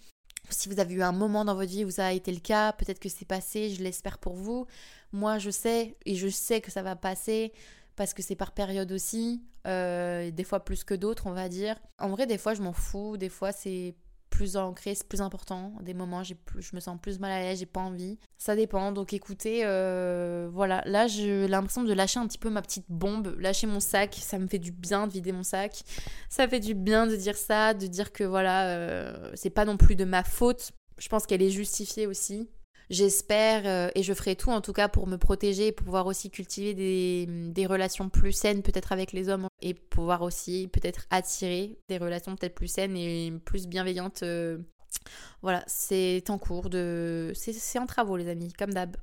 si 0.49 0.69
vous 0.69 0.80
avez 0.80 0.93
eu 0.95 1.02
un 1.02 1.12
moment 1.12 1.45
dans 1.45 1.56
votre 1.56 1.71
vie 1.71 1.86
où 1.86 1.91
ça 1.91 2.08
a 2.08 2.12
été 2.13 2.32
le 2.32 2.39
cas, 2.39 2.73
peut-être 2.73 2.99
que 2.99 3.10
c'est 3.10 3.25
passé, 3.25 3.69
je 3.69 3.84
l'espère 3.84 4.17
pour 4.17 4.34
vous. 4.34 4.65
Moi, 5.12 5.38
je 5.38 5.49
sais, 5.49 5.97
et 6.06 6.15
je 6.15 6.28
sais 6.28 6.62
que 6.62 6.71
ça 6.71 6.82
va 6.82 6.95
passer, 6.95 7.54
parce 7.95 8.13
que 8.13 8.21
c'est 8.21 8.36
par 8.36 8.52
période 8.52 8.91
aussi, 8.91 9.43
euh, 9.67 10.32
des 10.32 10.43
fois 10.43 10.63
plus 10.63 10.84
que 10.84 10.93
d'autres, 10.93 11.28
on 11.28 11.34
va 11.34 11.49
dire. 11.49 11.75
En 11.99 12.10
vrai, 12.10 12.25
des 12.28 12.38
fois, 12.38 12.54
je 12.54 12.62
m'en 12.62 12.73
fous, 12.73 13.17
des 13.17 13.30
fois, 13.30 13.52
c'est 13.52 13.95
plus 14.39 14.56
ancré, 14.56 14.95
c'est 14.95 15.06
plus 15.06 15.19
important. 15.19 15.73
Des 15.82 15.93
moments, 15.93 16.23
j'ai 16.23 16.34
plus, 16.34 16.62
je 16.62 16.73
me 16.73 16.80
sens 16.80 16.97
plus 17.02 17.19
mal 17.19 17.30
à 17.30 17.41
l'aise, 17.41 17.60
j'ai 17.60 17.65
pas 17.65 17.82
envie. 17.82 18.17
Ça 18.38 18.56
dépend. 18.56 18.93
Donc 18.93 19.12
écoutez, 19.12 19.65
euh, 19.65 20.49
voilà. 20.54 20.82
Là, 20.86 21.08
j'ai 21.08 21.45
l'impression 21.45 21.84
de 21.84 21.91
lâcher 21.91 22.21
un 22.21 22.28
petit 22.28 22.38
peu 22.38 22.49
ma 22.49 22.62
petite 22.62 22.86
bombe, 22.88 23.36
lâcher 23.38 23.67
mon 23.67 23.82
sac. 23.82 24.15
Ça 24.15 24.39
me 24.39 24.47
fait 24.47 24.58
du 24.58 24.71
bien 24.71 25.08
de 25.08 25.12
vider 25.12 25.34
mon 25.34 25.43
sac. 25.43 25.84
Ça 26.30 26.47
fait 26.47 26.62
du 26.62 26.73
bien 26.73 27.06
de 27.06 27.17
dire 27.17 27.36
ça, 27.36 27.73
de 27.73 27.86
dire 27.86 28.13
que 28.13 28.23
voilà, 28.23 28.69
euh, 28.69 29.30
c'est 29.34 29.49
pas 29.49 29.65
non 29.65 29.75
plus 29.75 29.97
de 29.97 30.06
ma 30.06 30.23
faute. 30.23 30.71
Je 30.97 31.10
pense 31.10 31.25
qu'elle 31.25 31.41
est 31.41 31.49
justifiée 31.49 32.08
aussi. 32.08 32.47
J'espère 32.89 33.67
euh, 33.67 33.91
et 33.93 34.02
je 34.02 34.13
ferai 34.13 34.36
tout 34.36 34.49
en 34.49 34.62
tout 34.62 34.73
cas 34.73 34.88
pour 34.88 35.06
me 35.06 35.17
protéger, 35.17 35.71
pour 35.71 35.86
pouvoir 35.86 36.08
aussi 36.08 36.32
cultiver 36.32 36.73
des, 36.73 37.65
relations 37.67 38.10
plus 38.10 38.32
saines 38.32 38.63
peut-être 38.63 38.91
avec 38.91 39.12
les 39.13 39.30
hommes 39.30 39.47
et 39.62 39.75
pouvoir 39.75 40.23
aussi 40.23 40.67
peut-être 40.73 41.06
attirer 41.12 41.78
des 41.88 41.99
relations 41.99 42.36
peut-être 42.36 42.56
plus 42.56 42.67
saines 42.67 42.97
et 42.97 43.32
plus 43.45 43.67
bienveillantes. 43.67 44.23
Euh. 44.23 44.58
Voilà, 45.43 45.63
c'est 45.67 46.30
en 46.30 46.39
cours 46.39 46.69
de... 46.69 47.32
C'est 47.36 47.78
en 47.78 47.86
travaux 47.86 48.17
les 48.17 48.28
amis, 48.28 48.52
comme 48.54 48.73
d'hab. 48.73 48.97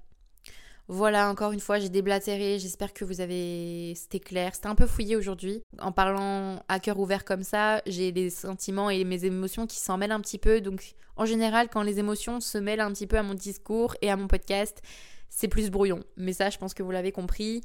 Voilà, 0.88 1.28
encore 1.30 1.52
une 1.52 1.60
fois, 1.60 1.78
j'ai 1.80 1.88
déblatéré. 1.88 2.58
J'espère 2.58 2.92
que 2.92 3.04
vous 3.04 3.20
avez. 3.20 3.94
C'était 3.96 4.20
clair. 4.20 4.54
C'était 4.54 4.68
un 4.68 4.76
peu 4.76 4.86
fouillé 4.86 5.16
aujourd'hui. 5.16 5.62
En 5.80 5.90
parlant 5.90 6.62
à 6.68 6.78
cœur 6.78 6.98
ouvert 7.00 7.24
comme 7.24 7.42
ça, 7.42 7.82
j'ai 7.86 8.12
des 8.12 8.30
sentiments 8.30 8.88
et 8.88 9.04
mes 9.04 9.24
émotions 9.24 9.66
qui 9.66 9.80
s'en 9.80 9.98
mêlent 9.98 10.12
un 10.12 10.20
petit 10.20 10.38
peu. 10.38 10.60
Donc, 10.60 10.94
en 11.16 11.24
général, 11.24 11.68
quand 11.68 11.82
les 11.82 11.98
émotions 11.98 12.40
se 12.40 12.58
mêlent 12.58 12.80
un 12.80 12.92
petit 12.92 13.06
peu 13.06 13.18
à 13.18 13.22
mon 13.24 13.34
discours 13.34 13.96
et 14.00 14.10
à 14.10 14.16
mon 14.16 14.28
podcast, 14.28 14.80
c'est 15.28 15.48
plus 15.48 15.70
brouillon. 15.70 16.04
Mais 16.16 16.32
ça, 16.32 16.50
je 16.50 16.58
pense 16.58 16.72
que 16.72 16.82
vous 16.82 16.92
l'avez 16.92 17.12
compris. 17.12 17.62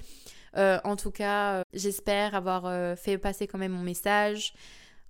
Euh, 0.58 0.80
en 0.84 0.96
tout 0.96 1.12
cas, 1.12 1.54
euh, 1.54 1.64
j'espère 1.74 2.36
avoir 2.36 2.66
euh, 2.66 2.96
fait 2.96 3.18
passer 3.18 3.48
quand 3.48 3.58
même 3.58 3.72
mon 3.72 3.84
message. 3.84 4.54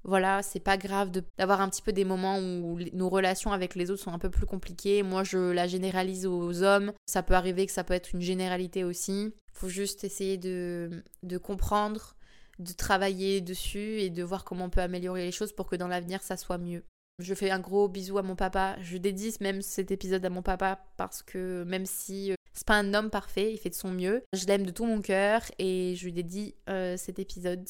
Voilà, 0.03 0.41
c'est 0.41 0.59
pas 0.59 0.77
grave 0.77 1.11
d'avoir 1.37 1.61
un 1.61 1.69
petit 1.69 1.81
peu 1.81 1.93
des 1.93 2.05
moments 2.05 2.39
où 2.39 2.79
nos 2.93 3.09
relations 3.09 3.51
avec 3.51 3.75
les 3.75 3.91
autres 3.91 4.01
sont 4.01 4.13
un 4.13 4.19
peu 4.19 4.29
plus 4.31 4.45
compliquées. 4.45 5.03
Moi, 5.03 5.23
je 5.23 5.37
la 5.37 5.67
généralise 5.67 6.25
aux 6.25 6.63
hommes. 6.63 6.91
Ça 7.05 7.21
peut 7.21 7.35
arriver 7.35 7.65
que 7.65 7.71
ça 7.71 7.83
peut 7.83 7.93
être 7.93 8.13
une 8.13 8.21
généralité 8.21 8.83
aussi. 8.83 9.33
Faut 9.53 9.69
juste 9.69 10.03
essayer 10.03 10.37
de, 10.37 11.03
de 11.21 11.37
comprendre, 11.37 12.15
de 12.57 12.71
travailler 12.73 13.41
dessus 13.41 13.99
et 13.99 14.09
de 14.09 14.23
voir 14.23 14.43
comment 14.43 14.65
on 14.65 14.69
peut 14.69 14.81
améliorer 14.81 15.25
les 15.25 15.31
choses 15.31 15.53
pour 15.53 15.67
que 15.67 15.75
dans 15.75 15.87
l'avenir, 15.87 16.23
ça 16.23 16.37
soit 16.37 16.57
mieux. 16.57 16.83
Je 17.19 17.35
fais 17.35 17.51
un 17.51 17.59
gros 17.59 17.87
bisou 17.87 18.17
à 18.17 18.23
mon 18.23 18.35
papa. 18.35 18.75
Je 18.81 18.97
dédie 18.97 19.35
même 19.41 19.61
cet 19.61 19.91
épisode 19.91 20.25
à 20.25 20.29
mon 20.29 20.41
papa 20.41 20.83
parce 20.97 21.21
que 21.21 21.63
même 21.63 21.85
si 21.85 22.31
euh, 22.31 22.35
c'est 22.53 22.65
pas 22.65 22.77
un 22.77 22.93
homme 22.93 23.11
parfait, 23.11 23.53
il 23.53 23.57
fait 23.57 23.69
de 23.69 23.75
son 23.75 23.91
mieux. 23.91 24.23
Je 24.33 24.45
l'aime 24.47 24.65
de 24.65 24.71
tout 24.71 24.85
mon 24.85 25.01
cœur 25.01 25.43
et 25.59 25.93
je 25.95 26.05
lui 26.05 26.13
dédie 26.13 26.55
euh, 26.69 26.97
cet 26.97 27.19
épisode. 27.19 27.67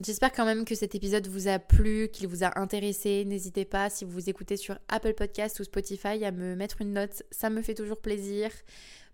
J'espère 0.00 0.30
quand 0.32 0.44
même 0.44 0.64
que 0.64 0.76
cet 0.76 0.94
épisode 0.94 1.26
vous 1.26 1.48
a 1.48 1.58
plu, 1.58 2.08
qu'il 2.12 2.28
vous 2.28 2.44
a 2.44 2.56
intéressé. 2.60 3.24
N'hésitez 3.24 3.64
pas, 3.64 3.90
si 3.90 4.04
vous 4.04 4.12
vous 4.12 4.30
écoutez 4.30 4.56
sur 4.56 4.78
Apple 4.88 5.12
Podcast 5.14 5.58
ou 5.58 5.64
Spotify, 5.64 6.24
à 6.24 6.30
me 6.30 6.54
mettre 6.54 6.82
une 6.82 6.92
note. 6.92 7.24
Ça 7.32 7.50
me 7.50 7.62
fait 7.62 7.74
toujours 7.74 8.00
plaisir. 8.00 8.50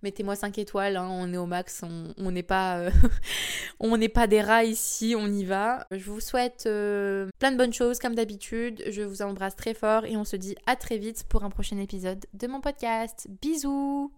Mettez-moi 0.03 0.37
5 0.37 0.59
étoiles, 0.59 0.99
hein. 0.99 1.09
on 1.11 1.33
est 1.33 1.39
au 1.39 1.47
max, 1.47 1.83
on 2.19 2.31
n'est 2.31 2.43
pas, 2.43 2.77
euh, 2.81 4.09
pas 4.15 4.27
des 4.27 4.43
rats 4.43 4.65
ici, 4.65 5.15
on 5.17 5.27
y 5.29 5.47
va. 5.47 5.87
Je 5.91 6.05
vous 6.11 6.21
souhaite 6.21 6.65
euh, 6.67 7.31
plein 7.39 7.51
de 7.51 7.57
bonnes 7.57 7.73
choses 7.73 7.99
comme 7.99 8.15
d'habitude. 8.15 8.85
Je 8.91 9.01
vous 9.01 9.23
embrasse 9.23 9.57
très 9.57 9.73
fort 9.73 10.05
et 10.05 10.19
on 10.19 10.25
se 10.25 10.37
dit 10.37 10.55
à 10.67 10.77
très 10.77 10.99
vite 10.99 11.25
pour 11.31 11.45
un 11.45 11.51
prochain 11.51 11.79
épisode 11.79 12.27
de 12.35 12.47
mon 12.47 12.61
podcast. 12.61 13.27
Bisous 13.41 14.13